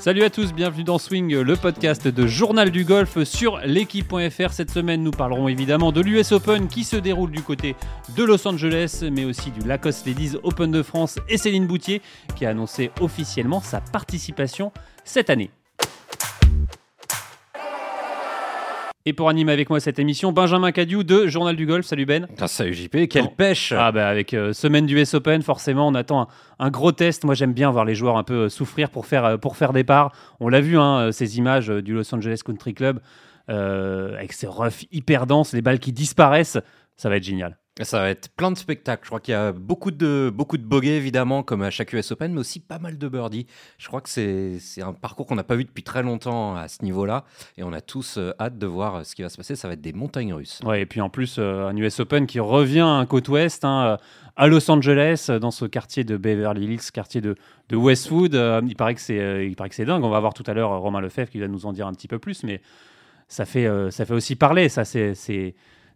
[0.00, 4.50] Salut à tous, bienvenue dans Swing, le podcast de Journal du Golf sur l'équipe.fr.
[4.50, 7.76] Cette semaine, nous parlerons évidemment de l'US Open qui se déroule du côté
[8.16, 12.00] de Los Angeles, mais aussi du Lacoste Ladies Open de France et Céline Boutier
[12.34, 14.72] qui a annoncé officiellement sa participation
[15.04, 15.50] cette année.
[19.06, 21.86] Et pour animer avec moi cette émission, Benjamin Cadieu de Journal du Golf.
[21.86, 22.28] Salut Ben.
[22.38, 25.94] Ah, salut JP, quelle pêche Ah bah avec euh, semaine du US Open, forcément, on
[25.94, 26.26] attend un,
[26.58, 27.24] un gros test.
[27.24, 29.72] Moi, j'aime bien voir les joueurs un peu euh, souffrir pour faire, euh, pour faire
[29.72, 30.12] des parts.
[30.38, 33.00] On l'a vu, hein, ces images du Los Angeles Country Club,
[33.48, 36.58] euh, avec ces roughs hyper denses, les balles qui disparaissent.
[37.00, 37.56] Ça va être génial.
[37.80, 39.04] Ça va être plein de spectacles.
[39.04, 42.12] Je crois qu'il y a beaucoup de, beaucoup de bogeys, évidemment, comme à chaque US
[42.12, 43.46] Open, mais aussi pas mal de birdies.
[43.78, 46.84] Je crois que c'est un parcours qu'on n'a pas vu depuis très longtemps à ce
[46.84, 47.24] niveau-là.
[47.56, 49.56] Et on a tous euh, hâte de voir euh, ce qui va se passer.
[49.56, 50.60] Ça va être des montagnes russes.
[50.62, 53.96] Ouais, et puis en plus, euh, un US Open qui revient à côte ouest, hein,
[54.36, 57.34] à Los Angeles, dans ce quartier de Beverly Hills, quartier de,
[57.70, 58.34] de Westwood.
[58.34, 60.04] Euh, il paraît que c'est dingue.
[60.04, 62.08] On va voir tout à l'heure Romain Lefebvre qui va nous en dire un petit
[62.08, 62.60] peu plus, mais
[63.26, 64.68] ça fait, ça fait aussi parler.
[64.68, 65.14] Ça, c'est,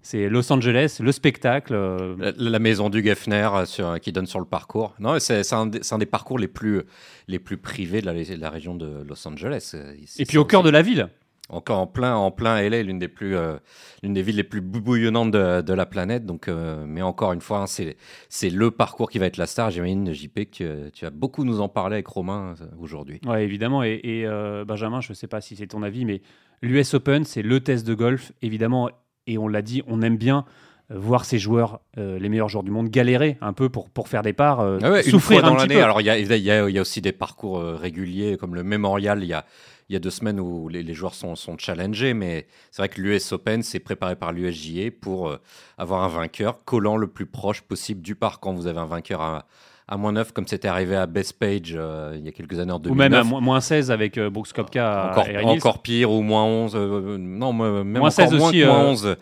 [0.05, 1.73] c'est, Los Angeles, le spectacle.
[1.75, 4.95] euh, La, la maison du Geffner euh, sur- qui donne sur le parcours.
[5.01, 6.83] Non, c'est un, des- c'est un des parcours les plus,
[7.27, 9.73] les plus privés de la, de la région de Los Angeles.
[9.75, 11.09] Euh, et puis au cœur de la ville.
[11.51, 13.57] Encore en plein, en plein LA, l'une des plus, euh,
[14.03, 16.25] l'une des villes les plus bouillonnantes de, de la planète.
[16.25, 17.99] Donc, euh, mais encore une fois, hein, c'est,
[18.31, 19.71] c'est le parcours qui va être la star.
[19.71, 23.21] J'imagine, JP, que tu, tu vas beaucoup nous en parler avec Romain aujourd'hui.
[23.27, 23.83] Ouais, évidemment.
[23.85, 26.23] Et, et, euh, Benjamin, je ne sais pas si c'est ton avis, mais
[26.63, 28.89] l'US Open, c'est le test de golf, évidemment.
[29.27, 30.45] Et on l'a dit, on aime bien
[30.91, 34.09] euh, voir ces joueurs, euh, les meilleurs joueurs du monde, galérer un peu pour, pour
[34.09, 35.81] faire des parts, euh, Ah ouais, une souffrir fois un dans petit l'année.
[35.81, 35.85] peu.
[35.85, 38.37] Alors, il y a, il y, a, il y a aussi des parcours euh, réguliers,
[38.37, 39.23] comme le Memorial.
[39.23, 39.47] Il y a,
[39.89, 43.01] y a deux semaines où les, les joueurs sont, sont challengés, mais c'est vrai que
[43.01, 45.35] l'US Open, c'est préparé par l'USJA pour
[45.79, 48.43] avoir un vainqueur collant le plus proche possible du parc.
[48.43, 49.47] Quand vous avez un vainqueur à,
[49.87, 52.73] à moins 9, comme c'était arrivé à Best Page euh, il y a quelques années
[52.73, 52.91] en 2009.
[52.91, 56.45] Ou même à mo- moins 16 avec euh, Brooks Koepka encore, encore pire, ou moins
[56.45, 56.73] 11.
[56.75, 59.17] euh, non, même Moins encore 16 moins aussi, moins euh, 11.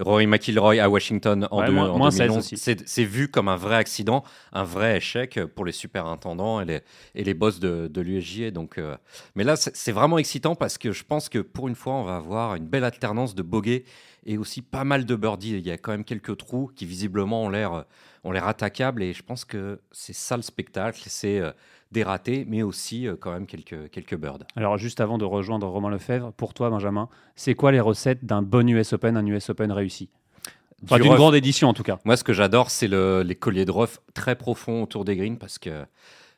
[0.00, 2.38] Rory McIlroy à Washington en, Ouais, deux- moins- en moins 16 2011.
[2.52, 2.56] aussi.
[2.86, 6.80] C'est vu comme un vrai accident, un vrai échec pour les superintendants et les,
[7.16, 8.52] et les boss de, de l'USJA.
[8.52, 8.96] Donc, euh,
[9.34, 12.04] mais là, c'est c'est vraiment excitant parce que je pense que pour une fois, on
[12.04, 13.84] va avoir une belle alternance de bogeys
[14.24, 15.54] et aussi pas mal de birdies.
[15.58, 17.84] Il y a quand même quelques trous qui visiblement ont l'air
[18.24, 21.00] ont l'air attaquables et je pense que c'est ça le spectacle.
[21.06, 21.52] C'est euh,
[21.92, 24.38] des ratés, mais aussi euh, quand même quelques, quelques birds.
[24.56, 28.42] Alors, juste avant de rejoindre Romain Lefebvre, pour toi, Benjamin, c'est quoi les recettes d'un
[28.42, 30.10] bon US Open, un US Open réussi?
[30.84, 31.98] Enfin, Du d'une grande édition, en tout cas.
[32.04, 35.36] Moi, ce que j'adore, c'est le- les colliers de rough très profonds autour des greens
[35.38, 35.84] parce que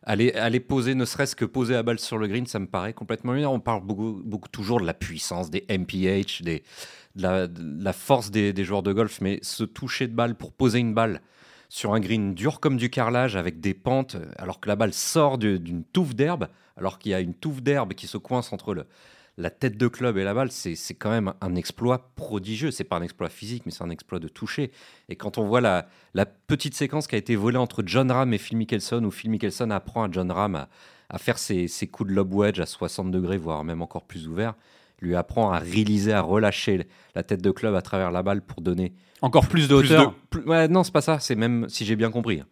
[0.04, 2.94] aller, aller poser, ne serait-ce que poser la balle sur le green, ça me paraît
[2.94, 3.52] complètement lunaire.
[3.52, 6.62] On parle beaucoup, beaucoup toujours de la puissance des MPH, des,
[7.16, 10.36] de, la, de la force des, des joueurs de golf, mais se toucher de balle
[10.36, 11.20] pour poser une balle
[11.70, 15.38] sur un green dur comme du carrelage avec des pentes, alors que la balle sort
[15.38, 18.86] d'une touffe d'herbe, alors qu'il y a une touffe d'herbe qui se coince entre
[19.38, 22.72] la tête de club et la balle, c'est quand même un exploit prodigieux.
[22.72, 24.72] C'est pas un exploit physique, mais c'est un exploit de toucher.
[25.08, 25.86] Et quand on voit la,
[26.48, 29.70] petite séquence qui a été volée entre John Ram et Phil Mickelson, où Phil Mickelson
[29.70, 30.68] apprend à John Ram à,
[31.08, 34.26] à faire ses, ses coups de lob wedge à 60 degrés, voire même encore plus
[34.26, 34.54] ouvert,
[35.00, 38.60] lui apprend à réaliser, à relâcher la tête de club à travers la balle pour
[38.60, 40.10] donner Encore plus de plus hauteur.
[40.10, 41.18] de- plus- ouais, non, c'est pas ça.
[41.20, 42.46] C'est même, si j'ai bien compris, hein,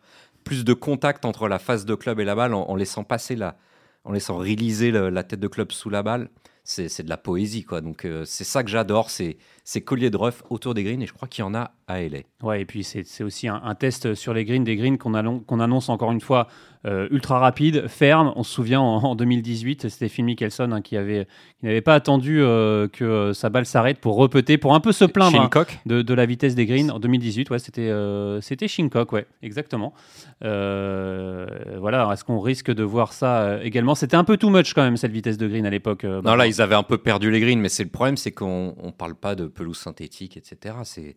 [0.45, 3.37] plus de contact entre la face de club et la balle en, en laissant passer
[3.37, 3.57] la,
[4.05, 6.29] en laissant réaliser le- la tête de club sous la balle.
[6.71, 7.81] C'est de la poésie, quoi.
[7.81, 11.07] Donc, euh, c'est ça que j'adore, c'est ces colliers de rough autour des greens, et
[11.07, 12.19] je crois qu'il y en a à LA.
[12.43, 15.89] Ouais, et puis c'est aussi un, un test sur les greens, des greens qu'on annonce
[15.89, 16.47] encore une fois
[16.89, 18.33] euh, ultra rapide, ferme.
[18.37, 21.27] On se souvient en, en 2018, c'était Phil Mickelson hein, qui avait
[21.59, 24.93] qui n'avait pas attendu euh, que euh, sa balle s'arrête pour repeter, pour un peu
[24.93, 27.51] se plaindre hein, de, de la vitesse des greens en 2018.
[27.51, 29.93] Ouais, c'était euh, c'était Shincock, ouais, exactement.
[30.41, 33.97] Voilà, est-ce qu'on risque de voir ça également?
[33.97, 36.05] C'était un peu too much quand même cette vitesse de green à l'époque.
[36.05, 38.75] Non, là, ils avaient un peu perdu les greens, mais c'est le problème, c'est qu'on
[38.81, 40.77] on parle pas de pelouse synthétique, etc.
[40.85, 41.17] C'est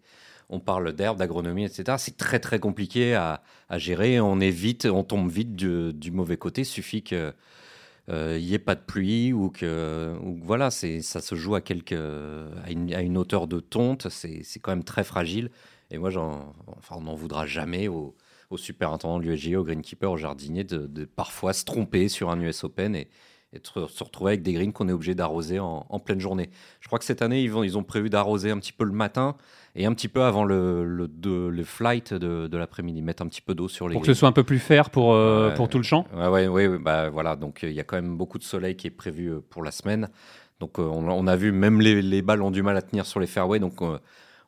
[0.51, 1.95] on parle d'herbe, d'agronomie, etc.
[1.97, 4.19] C'est très très compliqué à, à gérer.
[4.19, 6.63] On est vite, on tombe vite du, mauvais côté.
[6.63, 7.33] Suffit que
[8.09, 11.61] euh, il y ait pas de pluie ou que voilà, c'est ça se joue à
[11.61, 14.09] quelques à une, hauteur de tonte.
[14.09, 15.49] C'est quand même très fragile.
[15.89, 18.15] Et moi, j'en, enfin, on n'en voudra jamais au,
[18.49, 22.63] au superintendant de l'USGA, au greenkeeper, au jardinier, de, parfois se tromper sur un US
[22.63, 23.09] Open et,
[23.53, 26.49] et se retrouver avec des greens qu'on est obligé d'arroser en, en pleine journée.
[26.79, 29.35] Je crois que cette année, ils, ils ont prévu d'arroser un petit peu le matin
[29.75, 33.27] et un petit peu avant le, le, de- le flight de, de l'après-midi, mettre un
[33.27, 35.53] petit peu d'eau sur les pour que ce soit un peu plus fair pour, euh,
[35.55, 36.05] pour tout le champ.
[36.15, 37.35] Ouais, ouais, ouais, bah voilà.
[37.35, 39.71] Donc il y a quand même beaucoup de soleil qui est prévu euh, pour la
[39.71, 40.09] semaine.
[40.59, 43.05] Donc euh, on, on a vu même les, les balles ont du mal à tenir
[43.05, 43.59] sur les fairways.
[43.59, 43.81] Donc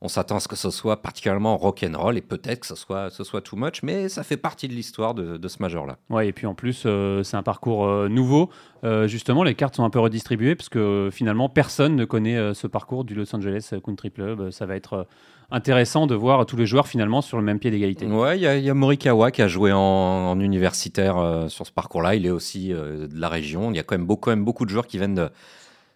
[0.03, 3.23] on s'attend à ce que ce soit particulièrement rock'n'roll et peut-être que ce soit, ce
[3.23, 5.97] soit too much, mais ça fait partie de l'histoire de, ce major-là.
[6.09, 8.49] Ouais, et puis en plus, euh, c'est un parcours euh, nouveau.
[8.83, 12.67] Euh, justement, les cartes sont un peu redistribuées parce que finalement, personne ne connaît ce
[12.67, 14.51] parcours du Los Angeles Country Club.
[14.51, 15.07] Ça va être
[15.51, 18.05] intéressant de voir tous les joueurs finalement sur le même pied d'égalité.
[18.05, 22.15] Ouais, il y, a Morikawa qui a joué en, universitaire sur ce parcours-là.
[22.15, 23.71] Il est aussi de la région.
[23.71, 25.29] Il y a quand même, beaucoup, quand même beaucoup de joueurs qui viennent de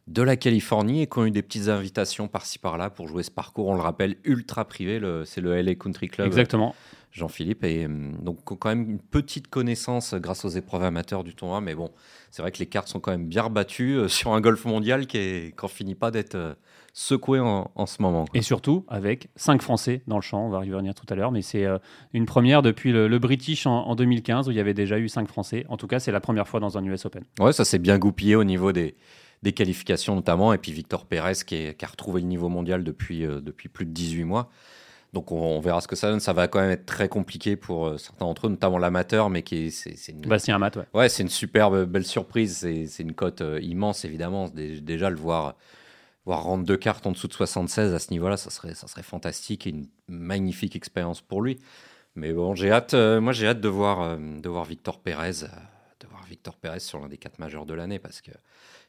[0.07, 3.31] de la Californie et qui ont eu des petites invitations par-ci par-là pour jouer ce
[3.31, 3.67] parcours.
[3.67, 6.27] On le rappelle, ultra privé, c'est le LA Country Club.
[6.27, 6.73] Exactement.
[7.17, 7.63] Jean-Philippe.
[7.63, 11.59] Et hum, donc, quand même une petite connaissance grâce aux épreuves amateurs du tournoi.
[11.61, 11.91] Mais bon,
[12.31, 15.07] c'est vrai que les cartes sont quand même bien rebattues euh, sur un golf mondial
[15.07, 16.53] qui n'en finit pas d'être euh,
[16.93, 18.25] secoué en, ce moment.
[18.33, 20.47] Et surtout avec cinq Français dans le champ.
[20.47, 21.31] On va y revenir tout à l'heure.
[21.31, 21.77] Mais c'est euh,
[22.13, 25.27] une première depuis le, British en, en, 2015 où il y avait déjà eu cinq
[25.27, 25.65] Français.
[25.69, 27.23] En tout cas, c'est la première fois dans un US Open.
[27.39, 28.95] Ouais, ça s'est bien goupillé au niveau des
[29.43, 33.39] des qualifications notamment, et puis Victor Pérez qui, a retrouvé le niveau mondial depuis, euh,
[33.39, 34.49] depuis plus de 18 mois.
[35.13, 36.19] Donc on, verra ce que ça donne.
[36.19, 39.41] Ça va quand même être très compliqué pour euh, certains d'entre eux, notamment l'amateur, mais
[39.41, 40.21] qui c'est, c'est une...
[40.21, 40.85] Bastien Amat, ouais.
[40.93, 42.57] ouais c'est une superbe belle surprise.
[42.57, 44.49] C'est, une cote euh, immense évidemment.
[44.49, 45.55] Déjà le voir
[46.25, 49.01] voir rendre deux cartes en dessous de 76 à ce niveau-là, ça serait ça serait
[49.01, 51.57] fantastique et une magnifique expérience pour lui.
[52.15, 52.93] Mais bon, j'ai hâte.
[52.93, 55.45] moi, j'ai hâte de voir de voir Victor Pérez,
[56.01, 58.31] de voir Victor Pérez sur l'un des quatre majeurs de l'année parce que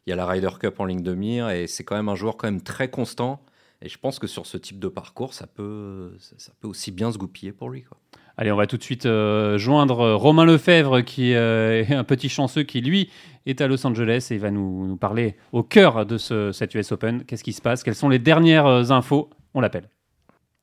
[0.06, 2.14] il y a la Ryder Cup en ligne de mire et c'est quand même un
[2.14, 3.40] joueur quand même très constant.
[3.80, 7.12] Et je pense que sur ce type de parcours, ça peut, ça, peut aussi bien
[7.12, 7.82] se goupiller pour lui.
[7.82, 7.96] Quoi.
[8.36, 12.28] Allez, on va tout de suite euh, joindre Romain Lefebvre, qui euh, est un petit
[12.28, 13.10] chanceux qui, lui,
[13.46, 16.92] est à Los Angeles et va nous, nous parler au cœur de ce, cet US
[16.92, 17.24] Open.
[17.24, 17.82] Qu'est-ce qui se passe?
[17.82, 19.30] Quelles sont les dernières euh, infos?
[19.54, 19.88] On l'appelle.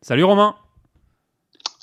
[0.01, 0.55] Salut Romain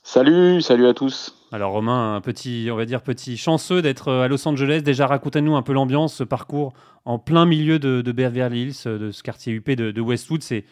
[0.03, 4.27] Salut, salut à tous alors Romain, un petit, on va dire petit chanceux d'être à
[4.27, 4.81] Los Angeles.
[4.83, 6.73] Déjà, racontez-nous un peu l'ambiance, ce parcours
[7.05, 10.43] en plein milieu de, de Beverly Hills, de ce quartier UP de, Westwood.
[10.43, 10.65] C'est,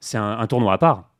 [0.00, 1.10] c'est un, tournoi à part.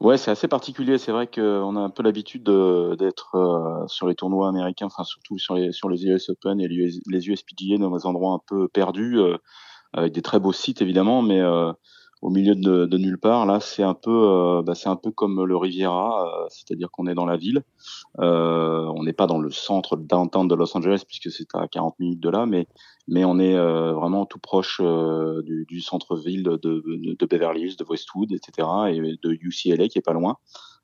[0.00, 0.98] Ouais, c'est assez particulier.
[0.98, 5.38] C'est vrai qu'on a un peu l'habitude d'être euh, sur les tournois américains, enfin surtout
[5.38, 9.20] sur les, sur les US Open et les, USPGA dans des endroits un peu perdus,
[9.20, 9.36] euh,
[9.92, 11.72] avec des très beaux sites évidemment, mais euh,
[12.22, 13.46] au milieu de, nulle part.
[13.46, 17.14] Là, c'est un peu, euh, bah, un peu comme le Riviera, euh, c'est-à-dire qu'on est
[17.14, 17.62] dans la ville.
[18.20, 21.98] Euh, on n'est pas dans le centre downtown de Los Angeles puisque c'est à 40
[21.98, 22.66] minutes de là, mais
[23.08, 28.98] mais on est vraiment tout proche du, centre-ville de, Beverly Hills, de Westwood, etc., et
[29.00, 30.38] de UCLA qui est pas loin.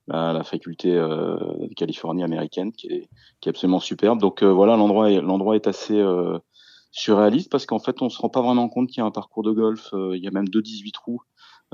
[0.06, 3.08] La, faculté de Californie américaine qui est,
[3.48, 4.20] absolument superbe.
[4.20, 6.00] Donc voilà, l'endroit l'endroit est assez
[6.92, 9.42] surréaliste parce qu'en fait, on se rend pas vraiment compte qu'il y a un parcours
[9.42, 9.88] de golf.
[9.94, 11.22] Euh, il y a même deux 18 trous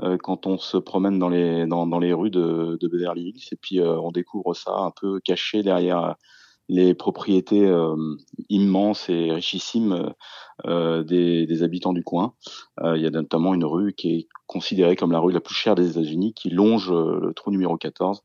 [0.01, 3.57] euh, quand on se promène dans les dans, les rues de, de Beverly Hills et
[3.57, 6.15] puis euh, on découvre ça un peu caché derrière
[6.69, 7.67] les propriétés
[8.47, 10.13] immenses et richissimes
[10.67, 12.35] des, habitants du coin.
[12.83, 15.73] il y a notamment une rue qui est considérée comme la rue la plus chère
[15.73, 18.21] des États-Unis, qui longe le trou numéro 14.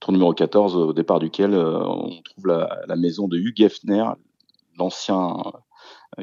[0.00, 4.06] Trou numéro 14, au départ duquel on trouve la, la, maison de Hugh Geffner,
[4.76, 5.36] l'ancien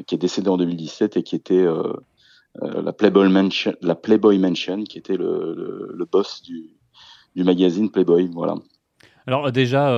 [0.06, 1.92] qui est décédé en 2017 et qui était euh,
[2.62, 6.70] euh, la Playboy Mansion, la Playboy Mansion, qui était le, le, boss du,
[7.36, 8.30] du, magazine Playboy.
[8.32, 8.54] Voilà.
[9.26, 9.92] Alors déjà,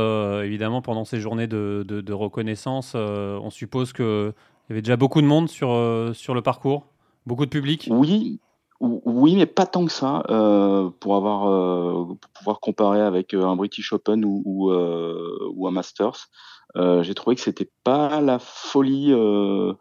[0.45, 4.35] évidemment, pendant ces journées de, de, de reconnaissance, on suppose qu'il
[4.69, 5.71] y avait déjà beaucoup de monde sur,
[6.15, 6.87] sur le parcours,
[7.25, 7.89] beaucoup de public?
[7.91, 8.39] Oui,
[8.81, 13.95] oui, mais pas tant que ça euh, pour avoir pour pouvoir comparer avec un British
[13.95, 16.29] Open ou, ou, ou un Masters.
[16.77, 19.75] Euh, j'ai trouvé que c'était pas la folie euh,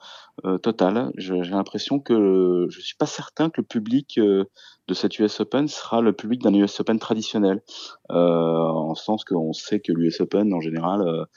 [0.45, 1.12] euh, totale.
[1.17, 6.01] J'ai l'impression que je suis pas certain que le public de cette US Open sera
[6.01, 7.62] le public d'un US Open traditionnel,
[8.09, 11.27] en sens qu'on sait que l'US Open en général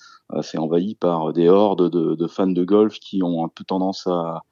[0.42, 4.08] c'est envahi par des hordes de, de, fans de golf qui ont un peu tendance
[4.08, 4.42] à,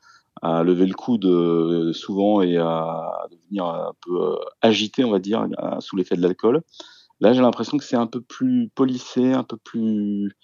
[0.40, 5.46] à lever le coude souvent et à devenir un peu agité, on va dire,
[5.80, 6.62] sous l'effet de l'alcool.
[7.20, 10.36] Là, j'ai l'impression que c'est un peu plus polissé, un peu plus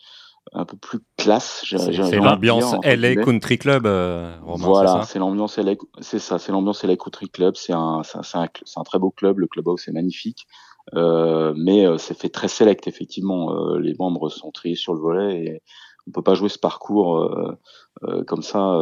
[0.52, 1.64] un peu plus classe.
[1.64, 6.96] C'est l'ambiance LA Country Club, euh, Voilà, c'est l'ambiance LA, c'est ça, c'est l'ambiance LA
[6.96, 7.54] Country Club.
[7.56, 9.38] C'est un, c'est un, un, très beau club.
[9.38, 10.46] Le clubhouse est magnifique,
[10.94, 13.52] euh, mais euh, c'est fait très select effectivement.
[13.52, 15.62] Euh, les membres sont triés sur le volet et
[16.06, 18.74] on peut pas jouer ce parcours euh, comme ça.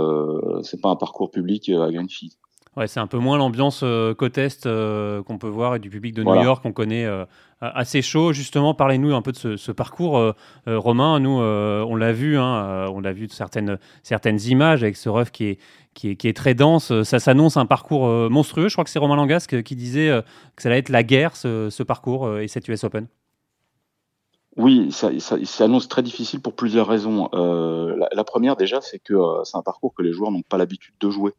[0.62, 2.32] c'est pas un parcours public à Greenfield.
[2.78, 5.90] Ouais, c'est un peu moins l'ambiance euh, côte est euh, qu'on peut voir et du
[5.90, 7.24] public de New York qu'on connaît euh,
[7.60, 8.32] assez chaud.
[8.32, 10.32] Justement, parlez-nous un peu de ce, parcours,
[10.64, 11.18] Romain.
[11.18, 15.32] Nous, on l'a vu, hein, on l'a vu de certaines, certaines images avec ce ref
[15.32, 15.58] qui est,
[15.92, 17.02] qui est, qui est très dense.
[17.02, 18.68] Ça s'annonce un parcours monstrueux.
[18.68, 20.22] Je crois que c'est Romain Langasque qui disait
[20.54, 23.08] que ça allait être la guerre, ce, ce parcours et cette US Open.
[24.58, 27.28] Oui, ça, ça, s'annonce très difficile pour plusieurs raisons.
[27.32, 30.58] Euh, la, première déjà, c'est que euh, c'est un parcours que les joueurs n'ont pas
[30.58, 31.30] l'habitude de jouer.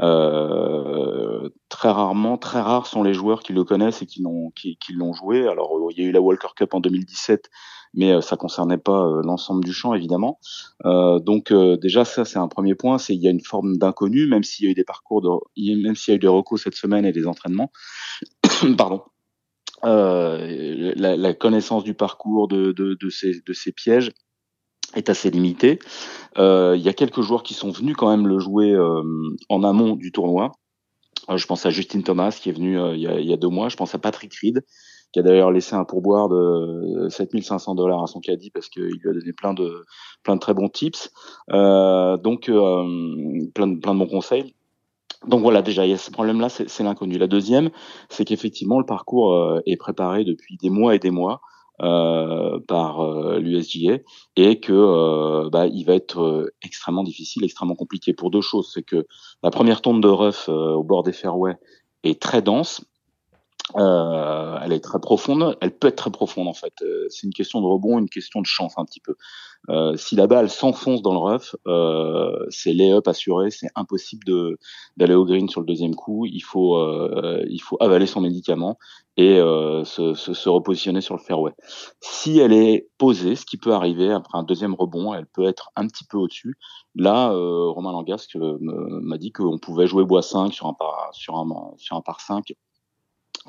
[0.00, 4.76] Euh, très rarement, très rares sont les joueurs qui le connaissent et qui l'ont qui,
[4.78, 5.46] qui joué.
[5.46, 7.48] Alors il y a eu la Walker Cup en 2017,
[7.94, 10.40] mais ça concernait pas l'ensemble du champ évidemment.
[10.82, 14.42] donc déjà ça c'est un premier point, c'est il y a une forme d'inconnu, même
[14.42, 15.28] s'il y a eu des parcours, de,
[15.80, 17.70] même s'il y a eu des recos cette semaine et des entraînements.
[18.76, 19.02] Pardon.
[19.84, 24.12] Euh, la, connaissance du parcours de, ces, pièges
[24.94, 25.78] est assez limitée.
[26.38, 29.02] Euh, il y a quelques joueurs qui sont venus quand même le jouer euh,
[29.48, 30.52] en amont du tournoi.
[31.34, 33.68] je pense à Justin Thomas qui est venu il y, a, deux mois.
[33.68, 34.64] Je pense à Patrick Reed
[35.12, 39.08] qui a d'ailleurs laissé un pourboire de 7500 dollars à son caddie parce qu'il lui
[39.08, 39.84] a donné plein de
[40.40, 41.12] très bons tips.
[41.48, 44.54] donc plein de bons conseils.
[45.26, 47.18] Donc voilà, déjà, il y a ce problème-là, c'est l'inconnu.
[47.18, 47.70] La deuxième,
[48.08, 51.40] c'est qu'effectivement, le parcours euh, est préparé depuis des mois et des mois
[51.82, 53.98] euh, par euh, l'USGA
[54.36, 58.70] et que euh, bah, il va être extrêmement difficile, extrêmement compliqué pour deux choses.
[58.72, 59.08] C'est que
[59.42, 61.56] la première tombe de rough au bord des fairways
[62.04, 62.84] est très dense
[63.76, 66.74] euh, elle est très profonde, elle peut être très profonde en fait.
[66.82, 69.16] Euh, c'est une question de rebond, une question de chance un petit peu.
[69.70, 74.58] Euh, si la balle s'enfonce dans le rough, euh, c'est lay-up assuré, c'est impossible de
[74.98, 76.26] d'aller au green sur le deuxième coup.
[76.26, 78.78] Il faut euh, il faut avaler son médicament
[79.16, 81.52] et se, se, se, repositionner sur le fairway.
[82.00, 85.70] Si elle est posée, ce qui peut arriver après un deuxième rebond, elle peut être
[85.76, 86.56] un petit peu au-dessus.
[86.96, 91.46] Là, Romain Langasque m'a dit qu'on pouvait jouer bois 5 sur un par sur un
[91.76, 92.54] sur un par 5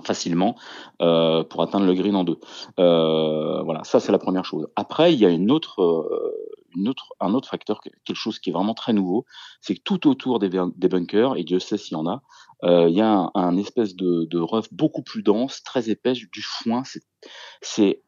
[0.04, 0.56] facilement
[1.02, 2.40] euh, pour atteindre le green en deux.
[2.80, 4.68] Euh, voilà, ça c'est la première chose.
[4.76, 8.50] Après, il y a une autre, euh, une autre, un autre facteur, quelque chose qui
[8.50, 9.26] est vraiment très nouveau,
[9.62, 12.22] c'est que tout autour des, bunkers, et Dieu sait s'il y en a,
[12.64, 16.42] euh, il y a un, espèce de, de rough beaucoup plus dense, très épais, du
[16.42, 16.84] foin.
[17.62, 18.02] C'est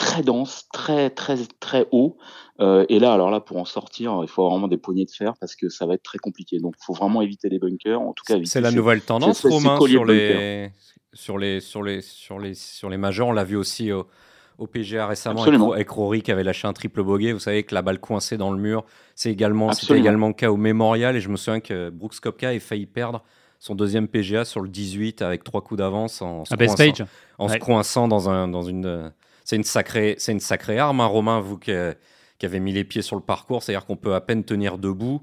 [0.00, 2.16] très dense, très très très haut.
[2.58, 5.34] Euh, et là, alors là, pour en sortir, il faut vraiment des poignées de fer
[5.38, 6.58] parce que ça va être très compliqué.
[6.58, 8.00] Donc, il faut vraiment éviter les bunkers.
[8.00, 10.70] En tout cas, c'est la nouvelle tendance, Romain, sur les
[11.12, 13.28] sur les, sur les, sur les, sur les majors.
[13.28, 14.06] On l'a vu aussi au,
[14.58, 17.32] au PGA récemment avec, Rory qui avait lâché un triple bogey.
[17.32, 20.50] Vous savez que la balle coincée dans le mur, c'est également, c'était également le cas
[20.50, 21.16] au Memorial.
[21.16, 23.22] Et je me souviens que Brooks Kopka a failli perdre
[23.58, 27.04] son deuxième PGA sur le 18 avec trois coups d'avance en, se coinçant,
[27.38, 29.12] en se coinçant dans, un, dans une.
[29.50, 31.72] C'est une sacrée, c'est une sacrée arme, hein, Romain, vous qui,
[32.38, 33.64] qui, avez mis les pieds sur le parcours.
[33.64, 35.22] C'est-à-dire qu'on peut à peine tenir debout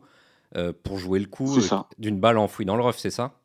[0.58, 1.58] euh, pour jouer le coup
[1.98, 3.40] d'une balle enfouie dans le rough, c'est ça?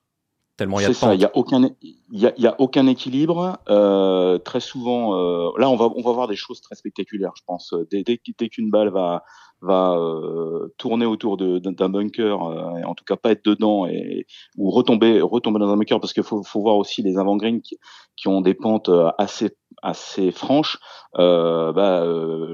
[0.57, 1.71] Tellement il y a ça, il n'y a, aucun,
[2.11, 3.61] y a, y a aucun équilibre.
[3.69, 7.43] Euh, très souvent, euh, là, on va, on va voir des choses très spectaculaires, je
[7.47, 7.73] pense.
[7.93, 9.23] Dès, dès, qu'une balle va,
[9.63, 14.71] va euh, tourner autour d'un bunker, euh, en tout cas pas être dedans, et, ou
[14.71, 17.79] retomber, retomber dans un bunker, parce qu'il faut, faut voir aussi les avant-greens qui,
[18.17, 20.79] qui, ont des pentes euh, assez, assez franches.
[21.19, 22.05] Euh, bah,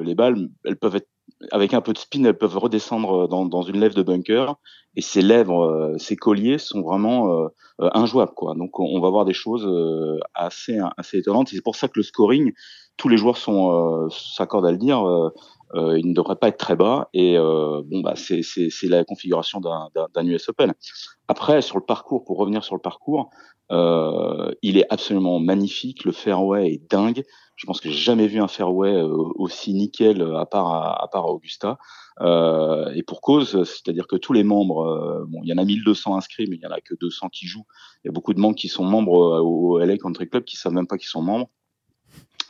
[0.03, 1.09] les balles, elles peuvent être
[1.53, 4.57] avec un peu de spin, elles peuvent redescendre dans, dans une lèvre de bunker
[4.97, 7.49] et ces lèvres, euh, ces colliers sont vraiment euh,
[7.81, 8.35] euh, injouables.
[8.35, 8.55] Quoi.
[8.57, 9.65] Donc on va voir des choses
[10.35, 11.49] assez, assez étonnantes.
[11.51, 12.53] C'est pour ça que le scoring,
[12.97, 15.01] tous les joueurs sont s'accordent à le dire,
[15.75, 17.09] il ne devrait pas être très bas.
[17.13, 18.43] Et bon, bah, c'est
[18.85, 20.75] la configuration d'un US Open.
[21.29, 23.31] Après, sur le parcours, pour revenir sur le parcours,
[23.71, 26.05] il est absolument magnifique.
[26.05, 27.25] Le fairway est dingue.
[27.59, 31.09] Je pense que j'ai jamais vu un fairway euh, aussi nickel euh, à part à,
[31.11, 31.77] part Augusta.
[32.21, 36.17] Euh, et pour cause, c'est-à-dire que tous les membres, bon, il y en a 1200
[36.17, 37.67] inscrits, mais il y en a que 200 qui jouent.
[38.05, 40.73] Il y a beaucoup de membres qui sont membres au LA Country Club qui savent
[40.73, 41.51] même pas qu'ils sont membres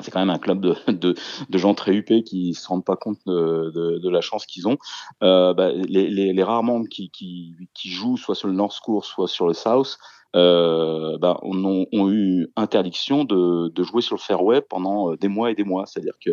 [0.01, 1.15] c'est quand même un club de,
[1.59, 4.79] gens très huppés qui se rendent pas compte de, la chance qu'ils ont.
[5.23, 9.55] Euh, bah, les, rares membres qui, jouent soit sur le North Course, soit sur le
[9.55, 9.99] South,
[10.37, 15.55] euh, on, ont eu interdiction de, jouer sur le fairway pendant euh, des mois et
[15.55, 15.87] des mois.
[15.87, 16.31] C'est-à-dire que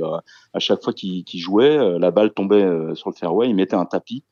[0.53, 4.24] à chaque fois qu'ils jouaient, la balle tombait sur le fairway, ils mettaient un tapis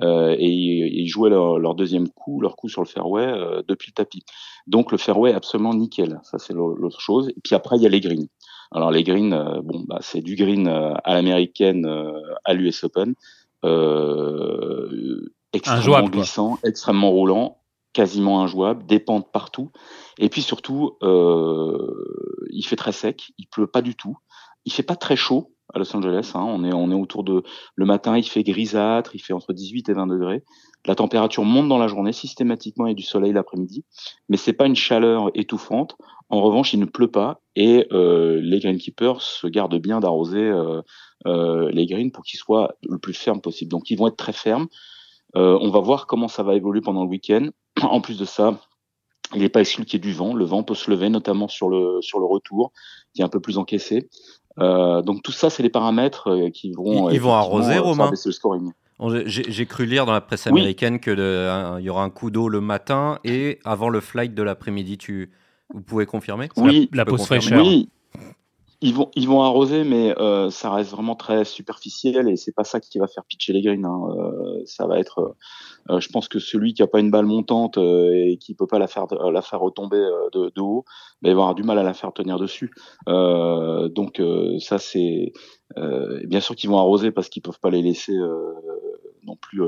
[0.00, 3.26] et, ils jouaient leur, deuxième coup, leur coup sur le fairway
[3.68, 4.24] depuis le tapis.
[4.66, 6.20] Donc le fairway est absolument nickel.
[6.24, 7.30] Ça c'est l'autre chose.
[7.30, 8.28] Et puis après il y a les greens.
[8.74, 11.86] Alors les greens, bon bah c'est du green à l'américaine
[12.44, 13.14] à l'US Open,
[15.52, 17.62] extrêmement glissant, extrêmement roulant
[17.92, 19.70] quasiment injouable, des pentes partout.
[20.18, 24.16] Et puis surtout, euh, il fait très sec, il pleut pas du tout,
[24.64, 26.32] il fait pas très chaud à Los Angeles.
[26.34, 26.44] Hein.
[26.46, 27.42] On est on est autour de
[27.74, 30.44] le matin, il fait grisâtre, il fait entre 18 et 20 degrés.
[30.86, 33.84] La température monte dans la journée systématiquement et du soleil l'après-midi,
[34.28, 35.96] mais c'est pas une chaleur étouffante.
[36.28, 40.82] En revanche, il ne pleut pas et euh, les greenkeepers se gardent bien d'arroser euh,
[41.26, 43.70] euh, les greens pour qu'ils soient le plus fermes possible.
[43.70, 44.66] Donc ils vont être très fermes.
[45.36, 47.48] Euh, on va voir comment ça va évoluer pendant le week-end.
[47.82, 48.58] En plus de ça,
[49.34, 50.34] il n'est pas exclu qu'il y ait du vent.
[50.34, 52.72] Le vent peut se lever, notamment sur le, sur le retour,
[53.14, 54.10] qui est un peu plus encaissé.
[54.58, 57.08] donc tout ça, c'est les paramètres qui vont.
[57.08, 58.10] Ils, vont arroser, Romain?
[58.10, 58.72] Le scoring.
[59.26, 63.18] J'ai cru lire dans la presse américaine qu'il y aura un coup d'eau le matin
[63.24, 64.98] et avant le flight de l'après-midi.
[64.98, 65.30] Tu,
[65.72, 66.48] vous pouvez confirmer?
[66.56, 67.64] Oui, la, pause fraîcheur.
[67.64, 67.88] Oui,
[68.82, 72.64] ils vont, ils vont arroser, mais euh, ça reste vraiment très superficiel et c'est pas
[72.64, 73.84] ça qui va faire pitcher les greens.
[73.84, 74.00] Hein.
[74.18, 75.36] Euh, ça va être,
[75.88, 78.80] euh, je pense que celui qui a pas une balle montante et qui peut pas
[78.80, 80.84] la faire, la faire retomber de, haut,
[81.22, 82.72] il va avoir du mal à la faire tenir dessus.
[83.06, 84.20] donc
[84.58, 85.32] ça c'est,
[86.24, 88.16] bien sûr qu'ils vont arroser parce qu'ils peuvent pas les laisser
[89.22, 89.62] non plus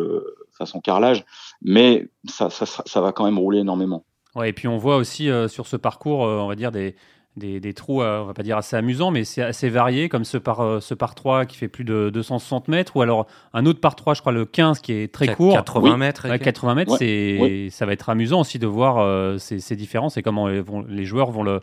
[0.51, 1.25] façon carrelage,
[1.63, 4.05] mais ça, ça, ça va quand même rouler énormément.
[4.35, 6.97] Ouais, et puis on voit aussi sur ce parcours, on va dire des
[7.37, 10.39] des, trous, euh, on va pas dire assez amusants, mais c'est assez varié, comme ce
[10.39, 13.81] par, euh, ce par 3 qui fait plus de 260 mètres, ou alors un autre
[13.81, 15.55] par 3, je crois le 15 qui est très court.
[15.55, 16.29] 80 mètres.
[16.29, 20.47] 80 mètres, c'est, ça va être amusant aussi de voir euh, ces, différences et comment
[20.47, 21.61] les joueurs vont le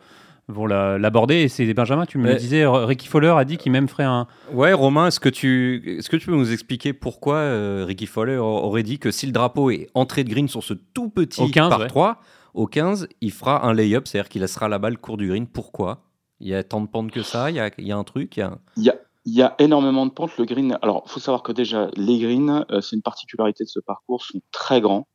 [0.47, 1.35] vont l'aborder.
[1.35, 4.27] Et c'est Benjamin, tu me le disais, Ricky Fowler a dit qu'il même ferait un.
[4.51, 8.83] Ouais, Romain, est-ce que tu, est-ce que tu peux nous expliquer pourquoi Ricky Fowler aurait
[8.83, 12.19] dit que si le drapeau est entré de green sur ce tout petit par 3,
[12.53, 15.47] au 15, il fera un lay-up, c'est-à-dire qu'il laissera la balle court du green.
[15.47, 16.03] Pourquoi?
[16.39, 17.49] Il y a tant de pentes que ça?
[17.49, 17.59] Il y
[17.91, 18.37] a, un truc?
[18.37, 18.93] Il
[19.25, 19.55] y a...
[19.59, 20.37] énormément de pentes.
[20.37, 23.69] Le green, alors, il faut savoir que déjà, les greens, euh, c'est une particularité de
[23.69, 25.07] ce parcours, sont très grands,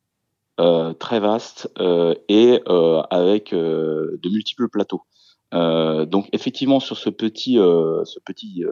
[0.59, 2.61] euh, très vastes euh, et
[3.11, 5.03] avec de multiples plateaux.
[5.51, 8.63] donc, effectivement, sur ce petit, ce petit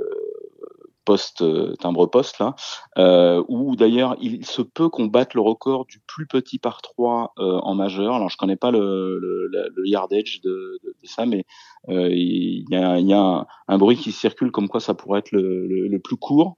[1.05, 2.55] poste euh, timbre poste là,
[2.97, 7.33] euh, où d'ailleurs il se peut qu'on batte le record du plus petit par 3
[7.37, 8.15] euh, en majeur.
[8.15, 11.45] Alors je connais pas le, le, yardage de, de, ça, mais
[11.87, 15.99] il y a, y a un, bruit qui circule comme quoi ça pourrait être le,
[15.99, 16.57] plus court.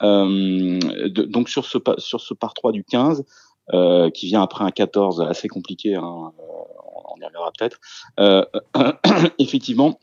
[0.00, 3.24] donc sur ce sur ce par 3 du 15,
[4.12, 7.80] qui vient après un 14 assez compliqué, hein, on y reviendra peut-être.
[9.38, 9.98] effectivement,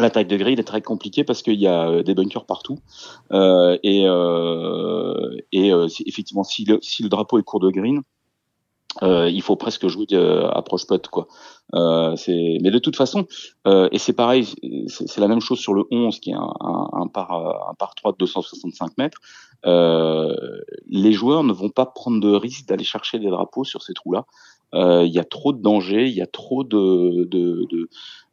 [0.00, 2.78] la taille de grille est très compliquée parce qu'il y a euh, des bunkers partout.
[3.32, 5.72] Euh, et euh, et
[6.06, 8.02] effectivement, si le, si le drapeau est court de green,
[9.02, 10.06] il faut presque jouer
[10.52, 11.28] approche putt quoi.
[12.16, 13.26] c'est mais de toute façon
[13.66, 14.48] et c'est pareil,
[14.88, 18.12] c'est la même chose sur le 11 qui est un, un, par un par 3
[18.12, 19.18] de 265 mètres.
[19.64, 24.12] les joueurs ne vont pas prendre de risque d'aller chercher des drapeaux sur ces trous
[24.12, 24.24] là.
[24.74, 27.28] Euh, il y a trop de dangers, il y a trop de.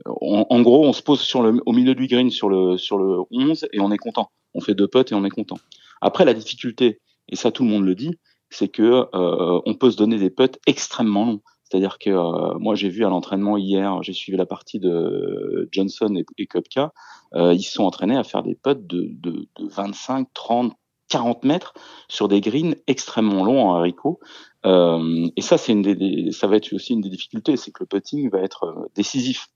[0.05, 3.19] En, gros, on se pose sur le, au milieu du green sur le sur le
[3.31, 4.29] 11 et on est content.
[4.53, 5.57] On fait deux putts et on est content.
[6.01, 8.15] Après, la difficulté, et ça tout le monde le dit,
[8.49, 11.41] c'est que euh, on peut se donner des putts extrêmement longs.
[11.63, 16.15] C'est-à-dire que euh, moi j'ai vu à l'entraînement hier, j'ai suivi la partie de Johnson
[16.15, 16.93] et, et Kopka,
[17.33, 20.73] ils se sont entraînés à faire des putts de 25, 30,
[21.09, 21.73] 40 mètres
[22.07, 24.19] sur des greens extrêmement longs en haricot.
[24.65, 27.83] Euh, et ça, c'est une des, ça va être aussi une des difficultés, c'est que
[27.83, 29.47] le putting va être euh, décisif,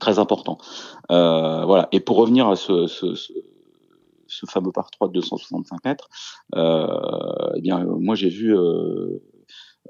[0.00, 0.58] très important.
[1.10, 1.88] Euh, voilà.
[1.92, 6.08] Et pour revenir à ce, ce, ce, fameux par 3 de 265 mètres,
[6.54, 6.86] euh,
[7.56, 9.22] eh bien, moi j'ai vu euh,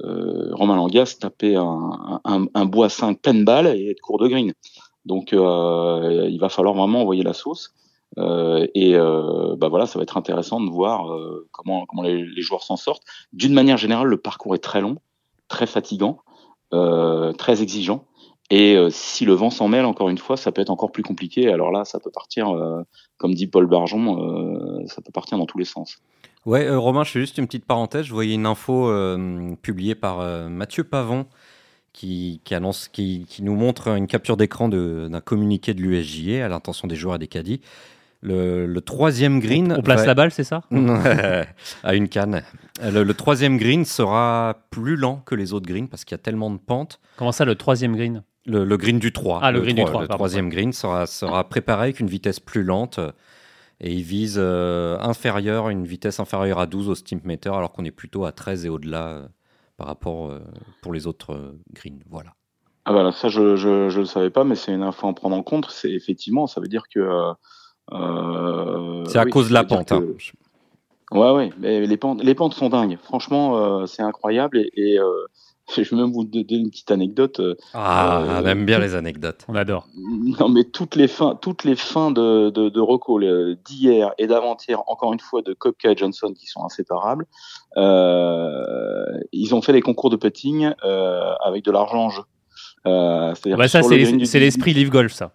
[0.02, 4.28] euh, Romain Langas taper un, un, un bois 5 pleine balle et être court de
[4.28, 4.52] green.
[5.04, 7.74] Donc, il va falloir vraiment envoyer la sauce.
[8.18, 12.40] Euh, et euh, bah voilà, ça va être intéressant de voir euh, comment, comment les,
[12.40, 13.03] joueurs s'en sortent.
[13.33, 14.96] D'une manière générale, le parcours est très long,
[15.48, 16.20] très fatigant,
[16.70, 18.05] très exigeant.
[18.50, 21.50] Et si le vent s'en mêle, encore une fois, ça peut être encore plus compliqué.
[21.50, 22.53] Alors là, ça peut partir,
[23.16, 25.98] comme dit Paul Barjon, ça peut partir dans tous les sens.
[26.44, 28.07] Ouais, Romain, je fais juste une petite parenthèse.
[28.07, 28.92] Je voyais une info
[29.62, 30.18] publiée par
[30.50, 31.27] Mathieu Pavon
[31.92, 36.48] qui, qui, annonce, qui, qui, nous montre une capture d'écran d'un communiqué de l'USJA à
[36.48, 37.61] l'intention des joueurs et des caddies
[38.24, 39.74] le, troisième green.
[39.78, 40.62] On place la balle, c'est ça
[41.84, 42.42] À une canne.
[42.82, 46.50] Le, troisième green sera plus lent que les autres greens parce qu'il y a tellement
[46.50, 47.00] de pentes.
[47.16, 48.22] Comment ça, le troisième green?
[48.46, 49.40] Le, green du 3.
[49.42, 50.02] Ah, le, green du 3.
[50.02, 53.00] Le troisième green sera, sera préparé avec une vitesse plus lente
[53.80, 57.90] et il vise euh, inférieur, une vitesse inférieure à 12 au stimpmeter alors qu'on est
[57.90, 59.28] plutôt à 13 et au-delà euh,
[59.76, 60.40] par rapport euh,
[60.82, 62.02] pour les autres greens.
[62.08, 62.34] Voilà.
[62.87, 65.42] Ah bah ça je ne le savais pas, mais c'est une info à prendre en
[65.42, 65.70] compte.
[65.70, 67.32] C'est effectivement, ça veut dire que euh,
[67.90, 69.92] c'est à cause de la pente.
[69.92, 70.05] Hein.
[71.11, 72.99] Ouais, ouais, mais les pentes, les pentes sont dingues.
[73.03, 75.27] Franchement, euh, c'est incroyable et, euh,
[75.77, 77.40] je vais même vous donner une petite anecdote.
[77.73, 79.44] Ah, on aime bien les anecdotes.
[79.49, 79.87] On adore.
[79.97, 85.12] Non, mais toutes les fins, toutes les fins de, de, de d'hier et d'avant-hier, encore
[85.12, 87.27] une fois, de Kopka et Johnson qui sont inséparables,
[87.77, 90.70] ils ont fait les concours de putting
[91.44, 92.23] avec de l'argent en jeu.
[92.85, 95.33] Ah bah ça, c'est l'esprit Live Golf, ça.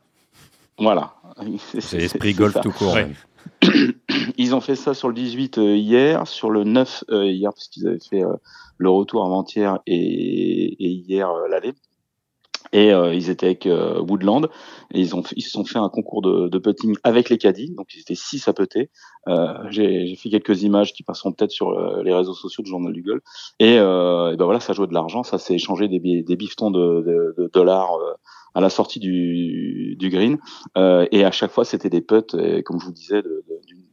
[0.77, 1.13] Voilà.
[1.79, 2.97] C'est l'esprit golf tout court.
[4.37, 7.67] Ils ont fait ça sur le 18 euh, hier, sur le 9 euh, hier, parce
[7.67, 8.33] qu'ils avaient fait euh,
[8.77, 11.73] le retour avant-hier et, hier l'aller.
[12.71, 14.47] Et euh, ils étaient avec euh, Woodland
[14.93, 17.73] et ils ont ils se sont fait un concours de, de putting avec les caddies,
[17.73, 18.91] donc ils étaient six à putter.
[19.27, 22.93] Euh, J'ai fait quelques images qui passeront peut-être sur euh, les réseaux sociaux du journal
[22.93, 23.23] du golf.
[23.59, 27.01] Et, et ben voilà, ça jouait de l'argent, ça s'est échangé des, des biftons de,
[27.01, 27.97] de, de dollars
[28.55, 30.37] à la sortie du, du green.
[30.75, 33.43] et à chaque fois, c'était des putts, comme je vous disais, de,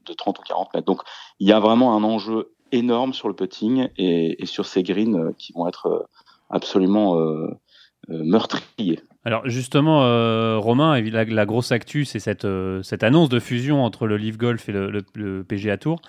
[0.07, 0.87] de, 30 ou 40 mètres.
[0.87, 1.01] Donc
[1.41, 5.35] il y a vraiment un enjeu énorme sur le putting et, et sur ces greens
[5.37, 6.09] qui vont être
[6.49, 7.17] absolument
[8.09, 9.01] euh, meurtrier.
[9.25, 13.85] Alors justement, euh, Romain, la, la, grosse actu, c'est cette, euh, cette annonce de fusion
[13.85, 16.01] entre le Live Golf et le, PGA Tour.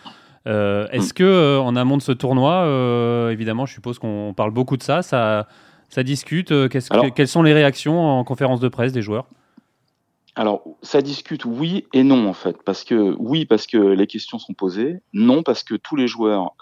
[0.45, 1.13] Est-ce mm.
[1.13, 5.47] que en amont de ce tournoi, évidemment, je suppose qu'on parle beaucoup de ça, ça,
[5.89, 6.53] ça discute.
[6.69, 9.27] quelles sont les réactions en conférence de presse des joueurs?
[10.35, 14.37] Alors, ça discute oui et non en fait, parce que oui parce que les questions
[14.37, 16.53] sont posées, non parce que tous les joueurs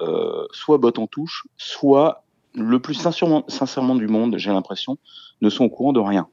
[0.51, 2.23] soit bottent en touche, soit
[2.55, 4.97] le plus sincèrement, sincèrement du monde, j'ai l'impression,
[5.41, 6.27] ne sont au courant de rien.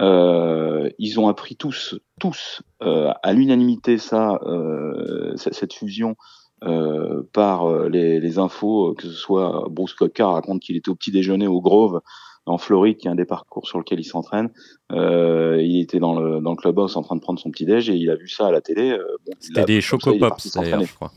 [0.00, 6.16] Euh, ils ont appris tous, tous euh, à l'unanimité ça, euh, cette fusion
[6.64, 10.96] euh, par euh, les, les, infos, que ce soit Bruce Cocker raconte qu'il était au
[10.96, 12.00] petit déjeuner au Grove
[12.46, 14.50] en Floride, qui est un des parcours sur lequel il s'entraîne.
[14.92, 17.90] Euh, il était dans le, dans le clubhouse en train de prendre son petit déj
[17.90, 18.96] et il a vu ça à la télé.
[19.26, 21.12] Bon, C'était des chocopops d'ailleurs, je crois.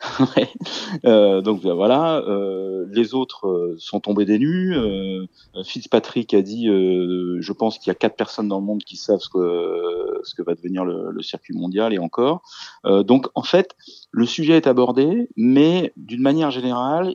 [1.04, 4.74] euh, donc ben, voilà, euh, les autres euh, sont tombés des nues.
[4.74, 5.26] Euh,
[5.64, 8.96] Fitzpatrick a dit, euh, je pense qu'il y a quatre personnes dans le monde qui
[8.96, 12.42] savent ce que, ce que va devenir le, le circuit mondial et encore.
[12.84, 13.76] donc en fait,
[14.10, 17.14] le sujet est abordé, mais d'une manière générale,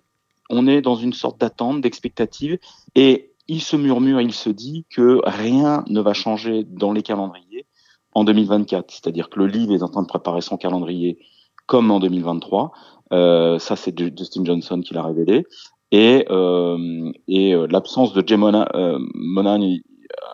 [0.50, 2.60] on est dans une sorte d'attente, d'expectative,
[2.94, 7.66] et il se murmure, il se dit que rien ne va changer dans les calendriers
[8.14, 11.20] en 2024, c'est-à-dire que le livre est en train de préparer son calendrier
[11.66, 12.72] comme en 2023.
[13.14, 15.46] Euh, ça, c'est Justin Johnson qui l'a révélé.
[15.92, 19.00] Et, euh, et euh, l'absence de Jay Monan, euh,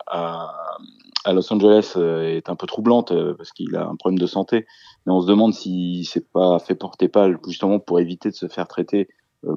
[0.08, 0.54] à,
[1.26, 4.66] à, Los Angeles euh, est un peu troublante parce qu'il a un problème de santé.
[5.06, 8.48] Mais on se demande s'il s'est pas fait porter pâle justement pour éviter de se
[8.48, 9.10] faire traiter